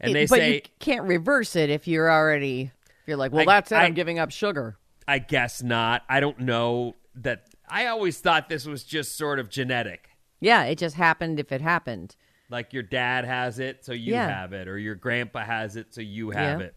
And 0.00 0.10
It- 0.10 0.14
they 0.14 0.26
but 0.26 0.36
say 0.38 0.54
you 0.54 0.60
can't 0.78 1.06
reverse 1.06 1.56
it 1.56 1.70
if 1.70 1.86
you're 1.88 2.10
already. 2.10 2.72
You're 3.06 3.16
like, 3.16 3.32
well, 3.32 3.42
I- 3.48 3.54
that's 3.60 3.72
it. 3.72 3.76
I- 3.76 3.84
I'm 3.84 3.94
giving 3.94 4.18
up 4.18 4.30
sugar. 4.30 4.76
I 5.06 5.18
guess 5.18 5.62
not. 5.62 6.02
I 6.08 6.20
don't 6.20 6.40
know 6.40 6.94
that. 7.14 7.46
I 7.68 7.86
always 7.86 8.20
thought 8.20 8.48
this 8.48 8.66
was 8.66 8.84
just 8.84 9.16
sort 9.16 9.38
of 9.38 9.48
genetic. 9.50 10.10
Yeah, 10.40 10.64
it 10.64 10.76
just 10.78 10.96
happened 10.96 11.40
if 11.40 11.50
it 11.52 11.60
happened. 11.60 12.14
Like 12.50 12.72
your 12.72 12.82
dad 12.82 13.24
has 13.24 13.58
it, 13.58 13.84
so 13.84 13.92
you 13.92 14.12
Yeah. 14.14 14.28
have 14.28 14.52
it, 14.52 14.68
or 14.68 14.78
your 14.78 14.94
grandpa 14.94 15.44
has 15.44 15.76
it, 15.76 15.92
so 15.94 16.00
you 16.00 16.30
have 16.30 16.60
Yeah. 16.60 16.66
it. 16.68 16.76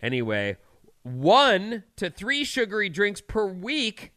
Anyway, 0.00 0.56
one 1.06 1.84
to 1.96 2.10
three 2.10 2.44
sugary 2.44 2.88
drinks 2.88 3.20
per 3.20 3.46
week 3.46 4.12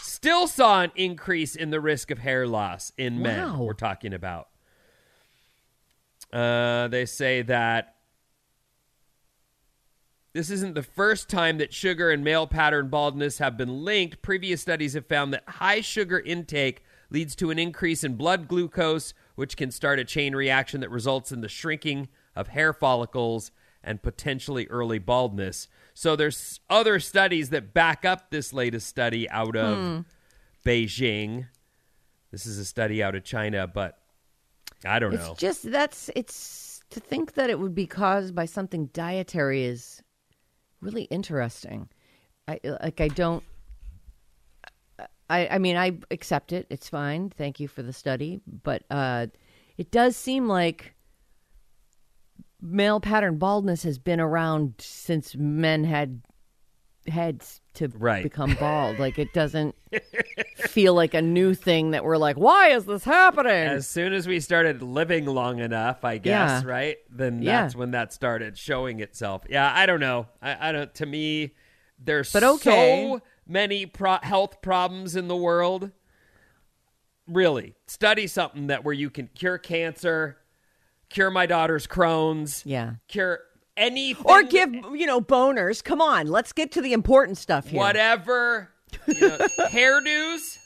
still 0.00 0.46
saw 0.48 0.82
an 0.82 0.92
increase 0.96 1.54
in 1.54 1.70
the 1.70 1.80
risk 1.80 2.10
of 2.10 2.18
hair 2.18 2.46
loss 2.46 2.90
in 2.96 3.20
men. 3.20 3.52
Wow. 3.52 3.62
We're 3.62 3.74
talking 3.74 4.14
about. 4.14 4.48
Uh, 6.32 6.88
they 6.88 7.04
say 7.04 7.42
that 7.42 7.96
this 10.32 10.50
isn't 10.50 10.74
the 10.74 10.82
first 10.82 11.28
time 11.28 11.58
that 11.58 11.72
sugar 11.72 12.10
and 12.10 12.24
male 12.24 12.46
pattern 12.46 12.88
baldness 12.88 13.38
have 13.38 13.56
been 13.56 13.84
linked. 13.84 14.22
Previous 14.22 14.60
studies 14.60 14.94
have 14.94 15.06
found 15.06 15.32
that 15.32 15.44
high 15.46 15.80
sugar 15.80 16.18
intake 16.20 16.82
leads 17.10 17.36
to 17.36 17.50
an 17.50 17.58
increase 17.58 18.02
in 18.02 18.16
blood 18.16 18.48
glucose, 18.48 19.14
which 19.34 19.56
can 19.56 19.70
start 19.70 19.98
a 19.98 20.04
chain 20.04 20.34
reaction 20.34 20.80
that 20.80 20.90
results 20.90 21.30
in 21.30 21.40
the 21.40 21.48
shrinking 21.48 22.08
of 22.34 22.48
hair 22.48 22.72
follicles 22.72 23.50
and 23.82 24.02
potentially 24.02 24.66
early 24.66 24.98
baldness. 24.98 25.68
So 25.98 26.14
there's 26.14 26.60
other 26.68 27.00
studies 27.00 27.48
that 27.50 27.72
back 27.72 28.04
up 28.04 28.28
this 28.30 28.52
latest 28.52 28.86
study 28.86 29.30
out 29.30 29.56
of 29.56 29.78
Hmm. 29.78 30.00
Beijing. 30.62 31.46
This 32.30 32.44
is 32.44 32.58
a 32.58 32.66
study 32.66 33.02
out 33.02 33.14
of 33.14 33.24
China, 33.24 33.66
but 33.66 33.98
I 34.84 34.98
don't 34.98 35.14
It's 35.14 35.26
know. 35.26 35.34
just 35.38 35.70
that's 35.70 36.10
it's 36.14 36.82
to 36.90 37.00
think 37.00 37.32
that 37.32 37.48
it 37.48 37.58
would 37.58 37.74
be 37.74 37.86
caused 37.86 38.34
by 38.34 38.44
something 38.44 38.86
dietary 38.92 39.64
is 39.64 40.02
really 40.82 41.04
interesting. 41.04 41.88
I 42.46 42.60
like 42.82 43.00
I 43.00 43.08
don't. 43.08 43.42
I 45.30 45.48
I 45.48 45.58
mean 45.58 45.76
I 45.76 45.96
accept 46.10 46.52
it. 46.52 46.66
It's 46.68 46.90
fine. 46.90 47.30
Thank 47.30 47.58
you 47.58 47.68
for 47.68 47.82
the 47.82 47.94
study, 47.94 48.42
but 48.62 48.82
uh, 48.90 49.28
it 49.78 49.90
does 49.90 50.14
seem 50.14 50.46
like 50.46 50.94
male 52.66 53.00
pattern 53.00 53.38
baldness 53.38 53.82
has 53.84 53.98
been 53.98 54.20
around 54.20 54.74
since 54.78 55.34
men 55.36 55.84
had 55.84 56.22
heads 57.06 57.60
to 57.74 57.86
Right. 57.88 58.24
become 58.24 58.54
bald. 58.58 58.98
like 58.98 59.18
it 59.18 59.32
doesn't 59.32 59.76
feel 60.56 60.92
like 60.94 61.14
a 61.14 61.22
new 61.22 61.54
thing 61.54 61.92
that 61.92 62.04
we're 62.04 62.16
like, 62.16 62.36
why 62.36 62.70
is 62.70 62.84
this 62.86 63.04
happening? 63.04 63.52
As 63.52 63.86
soon 63.86 64.12
as 64.12 64.26
we 64.26 64.40
started 64.40 64.82
living 64.82 65.26
long 65.26 65.60
enough, 65.60 66.04
I 66.04 66.18
guess, 66.18 66.62
Yeah. 66.64 66.68
right? 66.68 66.96
Then 67.08 67.42
Yeah. 67.42 67.62
that's 67.62 67.76
when 67.76 67.92
that 67.92 68.12
started 68.12 68.58
showing 68.58 68.98
itself. 69.00 69.42
Yeah, 69.48 69.70
I 69.72 69.86
don't 69.86 70.00
know. 70.00 70.26
I, 70.42 70.70
I 70.70 70.72
don't. 70.72 70.92
To 70.96 71.06
me, 71.06 71.54
there's 71.98 72.32
But 72.32 72.42
okay. 72.42 73.08
so 73.10 73.22
many 73.46 73.86
pro- 73.86 74.18
health 74.22 74.60
problems 74.60 75.14
in 75.14 75.28
the 75.28 75.36
world. 75.36 75.92
Really, 77.28 77.74
study 77.88 78.26
something 78.28 78.68
that 78.68 78.84
where 78.84 78.94
you 78.94 79.10
can 79.10 79.28
cure 79.34 79.58
cancer, 79.58 80.38
cure 81.10 81.30
my 81.30 81.46
daughter's 81.46 81.86
Crohn's, 81.86 82.62
Yeah. 82.66 82.94
cure 83.08 83.40
anything, 83.76 84.24
or 84.26 84.42
give 84.42 84.72
you 84.74 85.06
know 85.06 85.20
boners. 85.20 85.82
Come 85.84 86.00
on, 86.00 86.26
let's 86.26 86.52
get 86.52 86.72
to 86.72 86.80
the 86.80 86.92
important 86.92 87.38
stuff 87.38 87.68
here. 87.68 87.78
whatever. 87.80 88.70
You 89.06 89.20
know, 89.28 89.38
hairdos. 89.68 90.58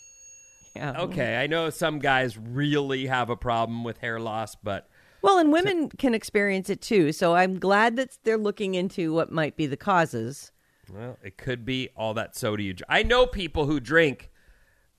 Yeah. 0.76 1.00
Okay, 1.02 1.36
I 1.36 1.46
know 1.46 1.70
some 1.70 1.98
guys 1.98 2.38
really 2.38 3.06
have 3.06 3.28
a 3.30 3.36
problem 3.36 3.82
with 3.82 3.98
hair 3.98 4.20
loss, 4.20 4.54
but 4.54 4.88
Well, 5.22 5.38
and 5.38 5.52
women 5.52 5.88
can 5.88 6.14
experience 6.14 6.70
it 6.70 6.80
too. 6.80 7.12
So 7.12 7.34
I'm 7.34 7.58
glad 7.58 7.96
that 7.96 8.18
they're 8.24 8.38
looking 8.38 8.74
into 8.74 9.12
what 9.12 9.32
might 9.32 9.56
be 9.56 9.66
the 9.66 9.76
causes. 9.76 10.52
Well, 10.92 11.18
it 11.24 11.36
could 11.38 11.64
be 11.64 11.88
all 11.96 12.14
that 12.14 12.36
soda 12.36 12.62
you 12.62 12.72
drink. 12.74 12.86
I 12.88 13.02
know 13.02 13.26
people 13.26 13.66
who 13.66 13.80
drink 13.80 14.30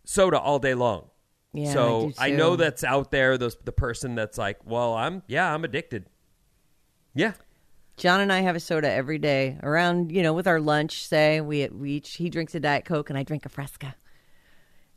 soda 0.03 0.37
all 0.39 0.59
day 0.59 0.73
long. 0.73 1.10
Yeah, 1.53 1.73
so 1.73 2.13
I 2.17 2.29
do 2.29 2.37
know 2.37 2.55
that's 2.55 2.83
out 2.83 3.11
there. 3.11 3.37
Those 3.37 3.57
the 3.63 3.73
person 3.73 4.15
that's 4.15 4.37
like, 4.37 4.59
well, 4.65 4.93
I'm 4.93 5.23
yeah, 5.27 5.53
I'm 5.53 5.63
addicted. 5.65 6.05
Yeah, 7.13 7.33
John 7.97 8.19
and 8.19 8.33
I 8.33 8.39
have 8.41 8.55
a 8.55 8.59
soda 8.59 8.89
every 8.91 9.19
day 9.19 9.59
around, 9.61 10.11
you 10.11 10.23
know, 10.23 10.33
with 10.33 10.47
our 10.47 10.59
lunch. 10.59 11.05
Say 11.05 11.39
we 11.39 11.67
we 11.67 11.91
each 11.91 12.15
he 12.15 12.29
drinks 12.29 12.55
a 12.55 12.59
diet 12.59 12.83
coke 12.83 13.09
and 13.09 13.19
I 13.19 13.23
drink 13.23 13.45
a 13.45 13.49
Fresca. 13.49 13.95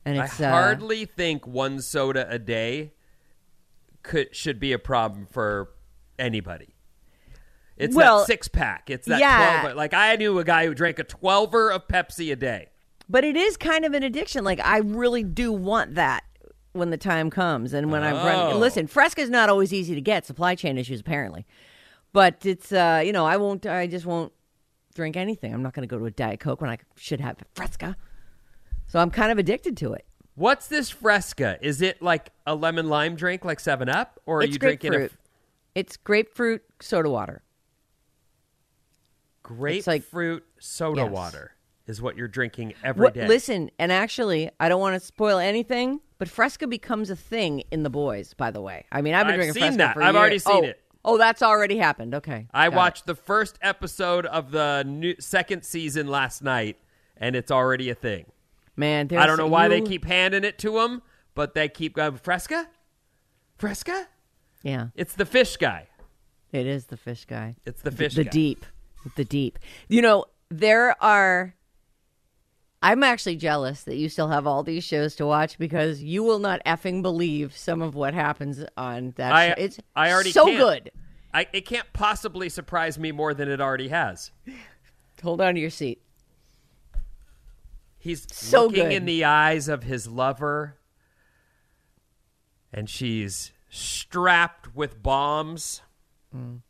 And 0.07 0.17
it's 0.17 0.41
I 0.41 0.47
uh, 0.47 0.51
hardly 0.51 1.05
think 1.05 1.47
one 1.47 1.81
soda 1.81 2.27
a 2.29 2.39
day 2.39 2.93
could 4.03 4.35
should 4.35 4.59
be 4.59 4.73
a 4.73 4.79
problem 4.79 5.27
for 5.31 5.71
anybody. 6.19 6.75
It's 7.77 7.95
Well, 7.95 8.21
that 8.21 8.27
six 8.27 8.49
pack. 8.49 8.89
It's 8.89 9.07
that 9.07 9.19
yeah. 9.19 9.61
12. 9.63 9.77
Like 9.77 9.93
I 9.93 10.17
knew 10.17 10.39
a 10.39 10.45
guy 10.45 10.67
who 10.67 10.75
drank 10.75 10.99
a 10.99 11.05
twelver 11.05 11.75
of 11.75 11.89
Pepsi 11.89 12.33
a 12.33 12.37
day. 12.37 12.69
But 13.09 13.25
it 13.25 13.37
is 13.37 13.59
kind 13.59 13.85
of 13.85 13.93
an 13.93 14.03
addiction. 14.03 14.45
Like 14.45 14.61
I 14.61 14.79
really 14.79 15.25
do 15.25 15.53
want 15.53 15.97
that 15.97 16.25
when 16.75 16.91
the 16.91 16.97
time 16.99 17.31
comes, 17.31 17.73
and 17.73 17.91
when 17.91 18.03
I'm 18.03 18.17
Oh. 18.17 18.25
running. 18.27 18.61
Listen, 18.61 18.87
Fresca 18.87 19.23
is 19.23 19.31
not 19.31 19.49
always 19.49 19.73
easy 19.73 19.95
to 19.95 20.01
get. 20.01 20.27
Supply 20.27 20.55
chain 20.55 20.77
issues, 20.77 21.01
apparently. 21.01 21.47
But 22.13 22.45
it's 22.45 22.71
uh, 22.73 23.03
you 23.05 23.13
know, 23.13 23.25
I 23.25 23.37
won't. 23.39 23.65
I 23.67 23.87
just 23.87 24.05
won't 24.07 24.33
drink 24.95 25.17
anything. 25.17 25.53
I'm 25.55 25.63
not 25.63 25.73
going 25.73 25.87
to 25.89 25.93
go 25.93 25.99
to 25.99 26.05
a 26.07 26.11
diet 26.11 26.41
coke 26.41 26.61
when 26.61 26.71
I 26.71 26.79
should 26.97 27.21
have 27.21 27.37
Fresca. 27.55 27.97
So 28.87 28.99
I'm 29.01 29.11
kind 29.11 29.33
of 29.33 29.39
addicted 29.39 29.77
to 29.79 29.93
it. 29.95 30.05
What's 30.37 30.67
this 30.69 30.91
Fresca? 30.91 31.59
Is 31.63 31.81
it 31.81 32.03
like 32.03 32.31
a 32.47 32.55
lemon 32.55 32.89
lime 32.89 33.15
drink, 33.17 33.45
like 33.45 33.59
Seven 33.61 33.89
Up, 33.89 34.21
or 34.27 34.39
are 34.39 34.43
it's 34.43 34.53
you 34.53 34.59
drinking 34.59 34.91
grapefruit. 34.91 35.13
a 35.13 35.79
It's 35.79 35.97
grapefruit 35.97 36.63
soda 36.81 37.09
water. 37.11 37.43
grapefruit 39.43 40.45
soda 40.59 41.03
Yes. 41.03 41.11
water? 41.11 41.51
Is 41.87 42.01
what 42.01 42.17
you're 42.17 42.29
drinking 42.29 42.73
every 42.83 43.05
What- 43.05 43.15
day? 43.15 43.29
Listen, 43.29 43.71
and 43.79 43.93
actually, 43.93 44.51
I 44.59 44.69
don't 44.71 44.81
want 44.81 44.95
to 44.99 45.07
spoil 45.07 45.39
anything, 45.39 46.01
but 46.19 46.29
Fresca 46.29 46.67
becomes 46.67 47.11
a 47.11 47.17
thing 47.17 47.63
in 47.71 47.83
the 47.83 47.91
boys. 47.91 48.35
By 48.35 48.51
the 48.51 48.61
way, 48.61 48.85
I 48.93 49.03
mean 49.03 49.15
I've 49.15 49.27
been 49.27 49.35
I've 49.35 49.39
drinking 49.39 49.55
seen 49.55 49.63
Fresca 49.63 49.79
that. 49.79 49.95
for 49.95 50.03
I've 50.03 50.17
already 50.17 50.39
seen 50.39 50.65
Oh, 50.65 50.69
it. 50.69 50.81
Oh, 51.07 51.19
that's 51.19 51.43
already 51.43 51.77
happened. 51.77 52.15
Okay, 52.15 52.47
I 52.55 52.67
Got 52.69 52.73
it. 52.73 52.77
watched 52.77 53.07
the 53.07 53.15
first 53.15 53.59
episode 53.61 54.25
of 54.27 54.51
the 54.53 54.85
new 54.87 55.15
second 55.19 55.63
season 55.65 56.07
last 56.09 56.43
night, 56.43 56.79
and 57.17 57.37
it's 57.37 57.51
already 57.51 57.91
a 57.91 57.95
thing. 57.95 58.27
Man, 58.77 59.09
I 59.15 59.27
don't 59.27 59.37
know 59.37 59.47
why 59.47 59.69
they 59.69 59.81
keep 59.83 60.05
handing 60.05 60.45
it 60.45 60.59
to 60.61 60.73
them, 60.81 61.03
but 61.35 61.55
they 61.55 61.69
keep 61.69 61.95
going 61.95 62.17
Fresca, 62.17 62.69
Fresca. 63.59 64.09
Yeah, 64.63 64.89
It's 64.95 65.15
the 65.15 65.27
fish 65.27 65.57
guy. 65.59 65.89
it 66.53 66.67
is 66.67 66.87
the 66.87 66.97
fish 66.97 67.27
guy. 67.27 67.57
It's 67.67 67.83
the 67.83 67.91
fish 67.91 68.15
the 68.15 68.25
guy. 68.25 68.31
deep, 68.31 68.65
the 69.17 69.25
deep. 69.25 69.59
You 69.89 70.01
know, 70.03 70.25
there 70.49 70.97
are. 71.03 71.55
I'm 72.85 73.03
actually 73.03 73.37
jealous 73.37 73.83
that 73.85 73.97
you 73.97 74.09
still 74.11 74.29
have 74.29 74.47
all 74.47 74.63
these 74.63 74.85
shows 74.85 75.17
to 75.17 75.27
watch 75.27 75.59
because 75.59 76.03
you 76.03 76.23
will 76.23 76.39
not 76.39 76.61
effing 76.67 77.01
believe 77.03 77.57
some 77.57 77.81
of 77.81 77.95
what 77.95 78.13
happens 78.15 78.63
on 78.77 79.15
that 79.17 79.33
I 79.33 79.49
show. 79.49 79.55
It's 79.57 79.79
I 79.97 80.13
already 80.13 80.31
so 80.33 80.45
can't. 80.47 80.59
good. 80.59 80.91
I, 81.33 81.47
it 81.53 81.63
can't 81.67 81.91
possibly 81.95 82.49
surprise 82.51 82.99
me 82.99 83.11
more 83.11 83.33
than 83.35 83.49
it 83.49 83.61
already 83.61 83.89
has. 83.89 84.31
Hold 85.23 85.41
on 85.41 85.55
to 85.55 85.61
your 85.61 85.71
seat. 85.71 86.03
He's 87.99 88.27
So 88.31 88.67
looking 88.67 88.85
good. 88.85 88.93
in 88.93 89.05
the 89.07 89.25
eyes 89.25 89.67
of 89.67 89.85
his 89.85 90.07
lover, 90.07 90.77
and 92.73 92.89
she's 92.91 93.53
strapped 93.71 94.75
with 94.77 95.03
bombs. 95.03 95.81
Mm. 96.37 96.61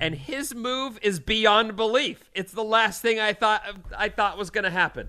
And 0.00 0.14
his 0.14 0.54
move 0.54 0.98
is 1.02 1.18
beyond 1.20 1.76
belief. 1.76 2.30
It's 2.34 2.52
the 2.52 2.62
last 2.64 3.02
thing 3.02 3.18
I 3.18 3.32
thought 3.32 3.62
I 3.96 4.08
thought 4.08 4.38
was 4.38 4.50
going 4.50 4.64
to 4.64 4.70
happen. 4.70 5.08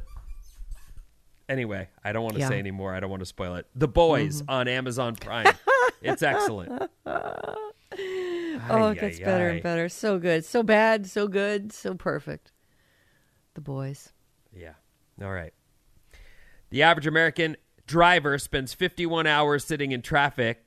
Anyway, 1.49 1.89
I 2.03 2.12
don't 2.13 2.23
want 2.23 2.36
to 2.36 2.39
Yeah. 2.41 2.47
say 2.49 2.57
anymore. 2.59 2.93
I 2.95 2.99
don't 2.99 3.09
want 3.09 3.19
to 3.21 3.25
spoil 3.25 3.55
it. 3.55 3.67
The 3.75 3.88
Boys 3.88 4.41
Mhm. 4.41 4.45
on 4.49 4.67
Amazon 4.67 5.15
Prime. 5.15 5.53
it's 6.01 6.23
excellent. 6.23 6.89
Oh, 7.05 8.89
it 8.89 8.99
gets 8.99 9.19
better 9.19 9.49
and 9.49 9.62
better. 9.63 9.89
So 9.89 10.17
good. 10.19 10.45
So 10.45 10.63
bad. 10.63 11.05
So 11.07 11.27
good. 11.27 11.71
So 11.71 11.93
perfect. 11.95 12.51
The 13.55 13.62
boys. 13.62 14.12
Yeah. 14.51 14.73
All 15.21 15.31
right. 15.31 15.53
The 16.69 16.81
average 16.81 17.05
American 17.05 17.57
driver 17.86 18.38
spends 18.39 18.73
51 18.73 19.27
hours 19.27 19.63
sitting 19.63 19.91
in 19.91 20.01
traffic, 20.01 20.65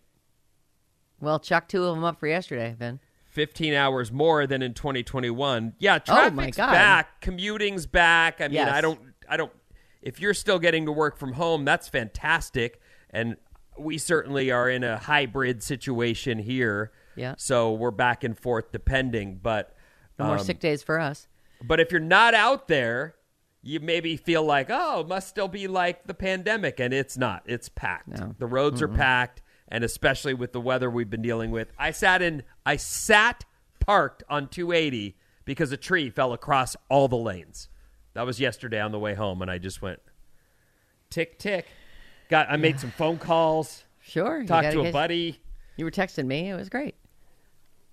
Well, 1.19 1.40
chuck 1.40 1.66
two 1.66 1.83
of 1.85 1.95
them 1.97 2.05
up 2.05 2.21
for 2.21 2.29
yesterday, 2.29 2.77
Ben. 2.79 3.01
15 3.37 3.75
hours 3.75 4.11
more 4.11 4.46
than 4.46 4.62
in 4.62 4.72
2021. 4.72 5.75
Yeah, 5.79 5.96
Oh, 5.96 5.99
traffic's 5.99 6.57
God. 6.57 6.72
back, 6.72 7.20
commuting's 7.20 7.85
back. 7.87 8.40
I 8.40 8.44
mean, 8.49 8.55
Yes. 8.55 8.72
I 8.72 8.81
don't 8.81 8.99
I 9.29 9.37
don't 9.37 9.53
if 10.01 10.20
you're 10.20 10.33
still 10.35 10.59
getting 10.59 10.87
to 10.87 10.92
work 10.92 11.18
from 11.18 11.35
home, 11.35 11.64
that's 11.66 11.87
fantastic 11.87 12.81
and 13.11 13.37
we 13.79 13.99
certainly 13.99 14.51
are 14.51 14.70
in 14.70 14.83
a 14.83 14.96
hybrid 14.96 15.62
situation 15.62 16.38
here. 16.38 16.92
Yeah. 17.14 17.35
So 17.37 17.72
we're 17.75 17.90
back 17.90 18.25
and 18.25 18.37
forth 18.38 18.72
depending, 18.72 19.38
but 19.42 19.77
No 20.18 20.25
more 20.27 20.38
um, 20.38 20.42
sick 20.44 20.59
days 20.59 20.83
for 20.83 20.99
us. 20.99 21.29
But 21.62 21.79
if 21.79 21.92
you're 21.92 22.01
not 22.01 22.33
out 22.33 22.68
there, 22.68 23.16
you 23.62 23.81
maybe 23.81 24.16
feel 24.16 24.42
like, 24.44 24.68
oh, 24.70 25.01
it 25.01 25.09
must 25.09 25.29
still 25.29 25.49
be 25.49 25.66
like 25.68 26.07
the 26.07 26.14
pandemic, 26.14 26.81
and 26.81 26.94
it's 26.94 27.18
not. 27.18 27.42
It's 27.46 27.68
packed. 27.68 28.38
The 28.38 28.46
roads 28.46 28.81
are 28.81 28.88
Mm-mm. 28.88 28.96
packed, 28.96 29.42
and 29.68 29.83
especially 29.85 30.35
with 30.35 30.53
the 30.53 30.61
weather 30.61 30.88
we've 30.88 31.11
been 31.11 31.22
dealing 31.22 31.51
with. 31.51 31.68
I 31.79 31.90
sat 31.90 32.22
in 32.22 32.44
I 32.67 32.77
sat 32.77 33.45
parked 33.79 34.25
on 34.29 34.49
280 34.49 35.17
because 35.45 35.71
a 35.71 35.77
tree 35.77 36.11
fell 36.11 36.33
across 36.33 36.77
all 36.91 37.07
the 37.07 37.17
lanes. 37.17 37.69
That 38.15 38.27
was 38.27 38.41
yesterday 38.41 38.81
on 38.81 38.93
the 38.93 38.99
way 38.99 39.15
home, 39.15 39.41
and 39.41 39.51
I 39.51 39.59
just 39.59 39.81
went 39.81 40.01
tick 41.09 41.39
tick. 41.39 41.67
Got 42.29 42.51
I 42.51 42.57
made 42.57 42.81
some 42.81 42.91
phone 42.91 43.19
calls. 43.19 43.85
Sure. 44.01 44.45
Talked 44.45 44.75
gotta 44.75 44.81
a 44.81 44.93
buddy. 44.93 45.41
You 45.77 45.85
were 45.85 45.91
texting 45.91 46.27
me. 46.27 46.51
It 46.51 46.55
was 46.55 46.69
great. 46.69 46.97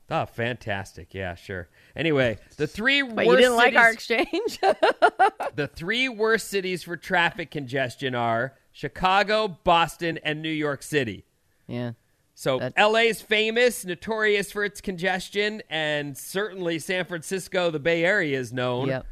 Oh, 0.10 0.26
fantastic! 0.26 1.14
Yeah, 1.14 1.36
sure. 1.36 1.70
Anyway, 1.96 2.38
the 2.58 2.68
three 2.68 3.02
But 3.02 3.26
worst 3.26 3.30
you 3.30 3.38
didn't 3.38 3.56
like 3.56 3.76
our 3.76 3.92
exchange? 3.92 4.60
the 5.56 5.70
three 5.74 6.10
worst 6.10 6.50
cities 6.50 6.84
for 6.84 6.98
traffic 6.98 7.52
congestion 7.52 8.14
are 8.16 8.54
Chicago, 8.72 9.48
Boston, 9.48 10.20
and 10.24 10.42
New 10.42 10.50
York 10.50 10.84
City. 10.84 11.26
yeah. 11.68 11.92
So 12.36 12.72
LA 12.78 13.00
is 13.00 13.22
famous, 13.22 13.86
notorious 13.86 14.52
for 14.52 14.64
its 14.64 14.82
congestion, 14.82 15.62
and 15.70 16.18
certainly 16.18 16.80
San 16.80 17.06
Francisco, 17.06 17.70
the 17.70 17.80
Bay 17.80 18.04
Area, 18.04 18.40
is 18.40 18.52
known. 18.52 18.88
Yep. 18.88 19.06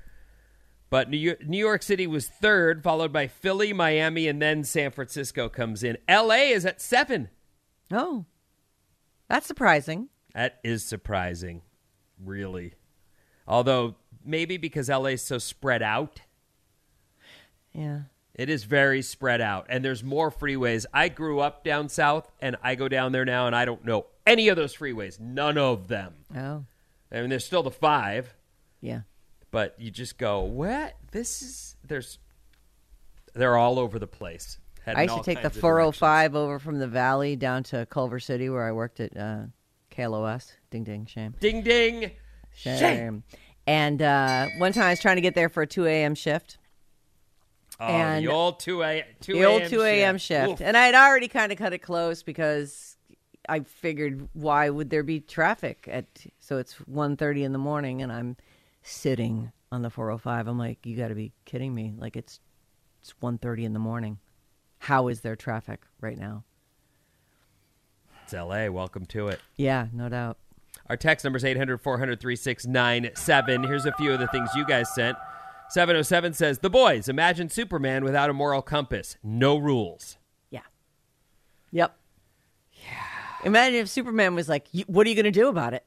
But 0.89 1.10
New 1.10 1.17
York, 1.17 1.47
New 1.47 1.57
York 1.57 1.84
City 1.84 2.07
was 2.07 2.27
third, 2.27 2.84
followed 2.84 3.13
by 3.13 3.27
Philly, 3.27 3.73
Miami, 3.73 4.27
and 4.27 4.41
then 4.41 4.63
San 4.63 4.91
Francisco 4.91 5.47
comes 5.47 5.84
in. 5.84 5.97
LA 6.10 6.49
is 6.51 6.65
at 6.65 6.81
seven. 6.81 7.29
Oh, 7.91 8.25
that's 9.29 9.47
surprising. 9.47 10.10
That 10.34 10.60
is 10.63 10.84
surprising, 10.84 11.62
really. 12.21 12.73
Although 13.47 13.95
maybe 14.25 14.57
because 14.57 14.89
LA 14.89 15.12
is 15.12 15.21
so 15.21 15.38
spread 15.38 15.81
out. 15.81 16.21
Yeah. 17.71 18.01
It 18.33 18.49
is 18.49 18.63
very 18.63 19.01
spread 19.01 19.41
out, 19.41 19.65
and 19.69 19.83
there's 19.83 20.03
more 20.03 20.31
freeways. 20.31 20.85
I 20.93 21.09
grew 21.09 21.39
up 21.39 21.63
down 21.63 21.89
south, 21.89 22.31
and 22.39 22.55
I 22.63 22.75
go 22.75 22.87
down 22.87 23.11
there 23.11 23.25
now, 23.25 23.45
and 23.47 23.55
I 23.55 23.65
don't 23.65 23.83
know 23.83 24.05
any 24.25 24.47
of 24.47 24.55
those 24.55 24.75
freeways. 24.75 25.19
None 25.19 25.57
of 25.57 25.87
them. 25.89 26.13
Oh. 26.35 26.63
I 27.11 27.19
mean, 27.19 27.29
there's 27.29 27.45
still 27.45 27.63
the 27.63 27.71
five, 27.71 28.33
Yeah. 28.79 29.01
but 29.51 29.75
you 29.77 29.91
just 29.91 30.17
go, 30.17 30.41
what? 30.41 30.95
This 31.11 31.41
is 31.41 31.75
there's. 31.85 32.19
They're 33.33 33.57
all 33.57 33.79
over 33.79 33.99
the 33.99 34.07
place. 34.07 34.57
I 34.87 35.03
used 35.03 35.15
to 35.15 35.23
take 35.23 35.37
the 35.37 35.43
kinds 35.43 35.55
of 35.57 35.61
405 35.61 36.35
over 36.35 36.59
from 36.59 36.79
the 36.79 36.87
valley 36.87 37.35
down 37.35 37.63
to 37.65 37.85
Culver 37.85 38.19
City 38.19 38.49
where 38.49 38.65
I 38.65 38.71
worked 38.71 38.99
at 38.99 39.15
uh, 39.15 39.43
KLOS. 39.91 40.53
Ding 40.69 40.83
ding, 40.83 41.05
shame. 41.05 41.35
Ding 41.39 41.61
ding, 41.61 42.11
shame. 42.53 43.23
And 43.67 44.01
uh, 44.01 44.47
one 44.57 44.73
time 44.73 44.85
I 44.85 44.89
was 44.89 44.99
trying 44.99 45.17
to 45.17 45.21
get 45.21 45.35
there 45.35 45.49
for 45.49 45.63
a 45.63 45.67
2 45.67 45.85
a.m. 45.85 46.15
shift. 46.15 46.57
Oh, 47.81 47.87
and 47.87 48.23
the 48.23 48.31
old 48.31 48.59
two 48.59 48.83
a 48.83 49.03
two 49.21 49.33
the 49.33 49.45
old. 49.45 49.65
2 49.65 49.81
a.m. 49.81 50.19
shift. 50.19 50.61
And 50.61 50.77
I 50.77 50.85
had 50.85 50.93
already 50.93 51.27
kind 51.27 51.51
of 51.51 51.57
cut 51.57 51.73
it 51.73 51.79
close 51.79 52.21
because 52.21 52.95
I 53.49 53.61
figured 53.61 54.29
why 54.33 54.69
would 54.69 54.91
there 54.91 55.01
be 55.01 55.19
traffic 55.19 55.89
at 55.91 56.05
so 56.39 56.59
it's 56.59 56.75
1:30 56.75 57.43
in 57.43 57.53
the 57.53 57.57
morning 57.57 58.03
and 58.03 58.11
I'm 58.11 58.37
sitting 58.83 59.51
on 59.71 59.81
the 59.81 59.89
405. 59.89 60.47
I'm 60.47 60.59
like, 60.59 60.85
you 60.85 60.95
got 60.95 61.07
to 61.07 61.15
be 61.15 61.31
kidding 61.45 61.73
me. 61.73 61.95
Like 61.97 62.15
it's 62.15 62.39
it's 63.01 63.15
1:30 63.19 63.63
in 63.63 63.73
the 63.73 63.79
morning. 63.79 64.19
How 64.77 65.07
is 65.07 65.21
there 65.21 65.35
traffic 65.35 65.81
right 66.01 66.17
now? 66.17 66.43
It's 68.23 68.33
L.A. 68.33 68.69
Welcome 68.69 69.07
to 69.07 69.27
it. 69.29 69.39
Yeah, 69.57 69.87
no 69.91 70.07
doubt. 70.07 70.37
Our 70.87 70.97
text 70.97 71.23
number 71.23 71.37
is 71.37 71.45
800 71.45 71.79
400 71.79 72.19
3697. 72.19 73.63
Here's 73.63 73.85
a 73.87 73.91
few 73.93 74.11
of 74.13 74.19
the 74.19 74.27
things 74.27 74.49
you 74.55 74.65
guys 74.65 74.93
sent. 74.93 75.17
707 75.71 76.34
says, 76.34 76.60
The 76.60 76.69
boys, 76.69 77.07
imagine 77.07 77.49
Superman 77.49 78.03
without 78.03 78.29
a 78.29 78.34
moral 78.34 78.62
compass. 78.62 79.17
No 79.23 79.57
rules. 79.57 80.17
Yeah. 80.49 80.62
Yep. 81.71 81.95
Yeah. 82.73 83.45
Imagine 83.45 83.79
if 83.79 83.89
Superman 83.89 84.36
was 84.36 84.47
like, 84.47 84.67
"What 84.88 85.07
are 85.07 85.10
you 85.10 85.15
going 85.15 85.25
to 85.25 85.31
do 85.31 85.47
about 85.47 85.73
it?" 85.73 85.86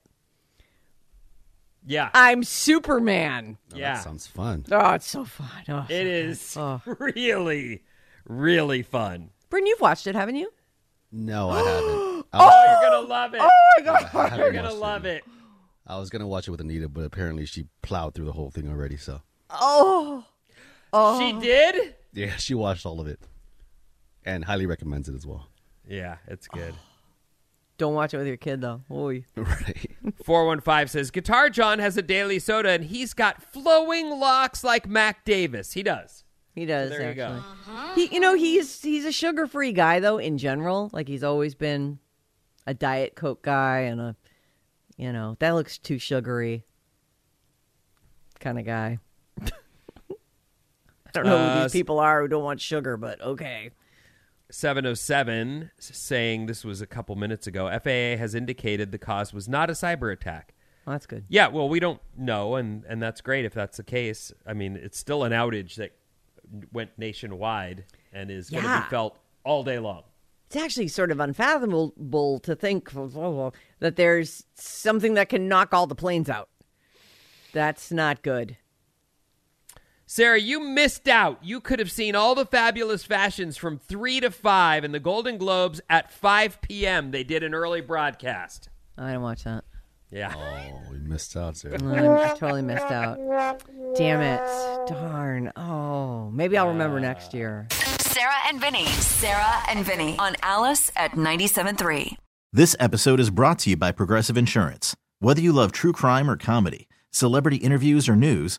Yeah. 1.86 2.10
I'm 2.14 2.42
Superman. 2.42 3.58
Oh, 3.72 3.76
yeah. 3.76 3.94
That 3.94 4.04
sounds 4.04 4.26
fun. 4.26 4.64
Oh, 4.72 4.94
it's 4.94 5.06
so 5.06 5.24
fun. 5.24 5.64
Oh, 5.68 5.86
It 5.88 6.06
is 6.06 6.56
oh. 6.56 6.80
really, 6.86 7.82
really 8.26 8.82
fun. 8.82 9.30
Bryn, 9.50 9.66
you've 9.66 9.80
watched 9.80 10.06
it, 10.06 10.14
haven't 10.14 10.36
you? 10.36 10.50
No, 11.12 11.50
I 11.50 11.58
haven't. 11.58 12.26
I 12.32 12.38
Oh, 12.40 12.80
you're 12.80 12.90
going 12.90 13.02
to 13.02 13.08
love 13.08 13.34
it. 13.34 13.40
Oh 13.42 13.50
my 13.78 13.84
god. 13.84 14.38
You're 14.38 14.50
going 14.50 14.64
to 14.64 14.70
watched 14.70 14.80
love 14.80 15.04
it. 15.04 15.24
I 15.86 15.98
was 15.98 16.08
gonna 16.08 16.26
watch 16.26 16.48
it 16.48 16.50
with 16.50 16.62
Anita, 16.62 16.88
but 16.88 17.04
apparently 17.04 17.44
she 17.44 17.66
plowed 17.82 18.14
through 18.14 18.24
the 18.24 18.32
whole 18.32 18.50
thing 18.50 18.68
already. 18.70 18.96
So 18.96 19.20
Oh. 19.60 20.24
Oh. 20.92 21.18
She 21.18 21.34
oh. 21.34 21.40
did? 21.40 21.94
yeah, 22.12 22.36
she 22.36 22.54
watched 22.54 22.86
all 22.86 23.00
of 23.00 23.06
it, 23.06 23.20
and 24.24 24.44
highly 24.44 24.66
recommends 24.66 25.08
it 25.08 25.14
as 25.14 25.26
well. 25.26 25.48
Yeah, 25.88 26.16
it's 26.28 26.48
oh. 26.52 26.56
good. 26.56 26.74
Don't 27.76 27.94
watch 27.94 28.14
it 28.14 28.18
with 28.18 28.26
your 28.26 28.36
kid 28.36 28.60
though. 28.60 28.82
Oy. 28.90 29.24
Right. 29.36 29.90
415 30.24 30.88
says, 30.88 31.10
Guitar 31.10 31.50
John 31.50 31.78
has 31.78 31.96
a 31.96 32.02
daily 32.02 32.38
soda 32.38 32.70
and 32.70 32.84
he's 32.84 33.14
got 33.14 33.42
flowing 33.42 34.10
locks 34.10 34.62
like 34.62 34.88
Mac 34.88 35.24
Davis. 35.24 35.72
He 35.72 35.82
does. 35.82 36.24
He 36.54 36.66
does. 36.66 36.90
there 36.90 37.12
you 37.12 37.22
actually. 37.22 37.40
go. 37.66 37.94
He, 37.94 38.14
you 38.14 38.20
know, 38.20 38.34
he's 38.34 38.80
he's 38.80 39.04
a 39.04 39.10
sugar-free 39.10 39.72
guy 39.72 39.98
though. 39.98 40.18
In 40.18 40.38
general, 40.38 40.88
like 40.92 41.08
he's 41.08 41.24
always 41.24 41.54
been 41.54 41.98
a 42.66 42.74
diet 42.74 43.16
coke 43.16 43.42
guy 43.42 43.80
and 43.80 44.00
a, 44.00 44.16
you 44.96 45.12
know, 45.12 45.36
that 45.40 45.50
looks 45.50 45.78
too 45.78 45.98
sugary. 45.98 46.64
Kind 48.38 48.58
of 48.58 48.64
guy. 48.64 48.98
I 51.14 51.18
don't 51.20 51.26
know 51.26 51.38
who 51.38 51.44
Uh, 51.44 51.62
these 51.62 51.72
people 51.72 52.00
are 52.00 52.22
who 52.22 52.28
don't 52.28 52.42
want 52.44 52.60
sugar, 52.60 52.96
but 52.96 53.20
okay. 53.20 53.70
707 54.50 55.70
saying 55.78 56.46
this 56.46 56.64
was 56.64 56.80
a 56.80 56.86
couple 56.86 57.16
minutes 57.16 57.46
ago. 57.46 57.68
FAA 57.68 58.16
has 58.18 58.34
indicated 58.34 58.92
the 58.92 58.98
cause 58.98 59.32
was 59.32 59.48
not 59.48 59.70
a 59.70 59.72
cyber 59.72 60.12
attack. 60.12 60.54
Well, 60.86 60.94
that's 60.94 61.06
good. 61.06 61.24
Yeah, 61.28 61.48
well, 61.48 61.68
we 61.68 61.80
don't 61.80 62.00
know, 62.16 62.56
and, 62.56 62.84
and 62.84 63.02
that's 63.02 63.20
great 63.20 63.44
if 63.44 63.54
that's 63.54 63.78
the 63.78 63.82
case. 63.82 64.32
I 64.46 64.52
mean, 64.52 64.76
it's 64.76 64.98
still 64.98 65.24
an 65.24 65.32
outage 65.32 65.76
that 65.76 65.92
went 66.72 66.90
nationwide 66.98 67.84
and 68.12 68.30
is 68.30 68.50
going 68.50 68.64
to 68.64 68.80
be 68.82 68.90
felt 68.90 69.18
all 69.44 69.64
day 69.64 69.78
long. 69.78 70.02
It's 70.46 70.56
actually 70.56 70.88
sort 70.88 71.10
of 71.10 71.20
unfathomable 71.20 72.38
to 72.40 72.54
think 72.54 72.90
that 72.92 73.96
there's 73.96 74.44
something 74.54 75.14
that 75.14 75.30
can 75.30 75.48
knock 75.48 75.72
all 75.72 75.86
the 75.86 75.94
planes 75.94 76.28
out. 76.28 76.50
That's 77.52 77.90
not 77.90 78.22
good. 78.22 78.58
Sarah, 80.06 80.38
you 80.38 80.60
missed 80.60 81.08
out. 81.08 81.38
You 81.42 81.60
could 81.60 81.78
have 81.78 81.90
seen 81.90 82.14
all 82.14 82.34
the 82.34 82.44
fabulous 82.44 83.04
fashions 83.04 83.56
from 83.56 83.78
3 83.78 84.20
to 84.20 84.30
5 84.30 84.84
in 84.84 84.92
the 84.92 85.00
Golden 85.00 85.38
Globes 85.38 85.80
at 85.88 86.12
5 86.12 86.60
p.m. 86.60 87.10
They 87.10 87.24
did 87.24 87.42
an 87.42 87.54
early 87.54 87.80
broadcast. 87.80 88.68
I 88.98 89.08
didn't 89.08 89.22
watch 89.22 89.44
that. 89.44 89.64
Yeah. 90.10 90.32
Oh, 90.36 90.90
we 90.92 90.98
missed 90.98 91.36
out, 91.36 91.56
Sarah. 91.56 91.76
I 91.82 92.34
totally 92.38 92.62
missed 92.62 92.84
out. 92.84 93.18
Damn 93.96 94.20
it. 94.20 94.88
Darn. 94.88 95.50
Oh, 95.56 96.30
maybe 96.30 96.56
I'll 96.58 96.68
remember 96.68 97.00
next 97.00 97.34
year. 97.34 97.66
Sarah 97.70 98.30
and 98.46 98.60
Vinny. 98.60 98.86
Sarah 98.86 99.62
and 99.68 99.84
Vinny 99.84 100.16
on 100.18 100.36
Alice 100.42 100.92
at 100.94 101.12
97.3. 101.12 102.16
This 102.52 102.76
episode 102.78 103.18
is 103.18 103.30
brought 103.30 103.58
to 103.60 103.70
you 103.70 103.76
by 103.76 103.90
Progressive 103.90 104.36
Insurance. 104.36 104.94
Whether 105.18 105.40
you 105.40 105.52
love 105.52 105.72
true 105.72 105.92
crime 105.92 106.30
or 106.30 106.36
comedy, 106.36 106.86
celebrity 107.10 107.56
interviews 107.56 108.08
or 108.08 108.14
news, 108.14 108.58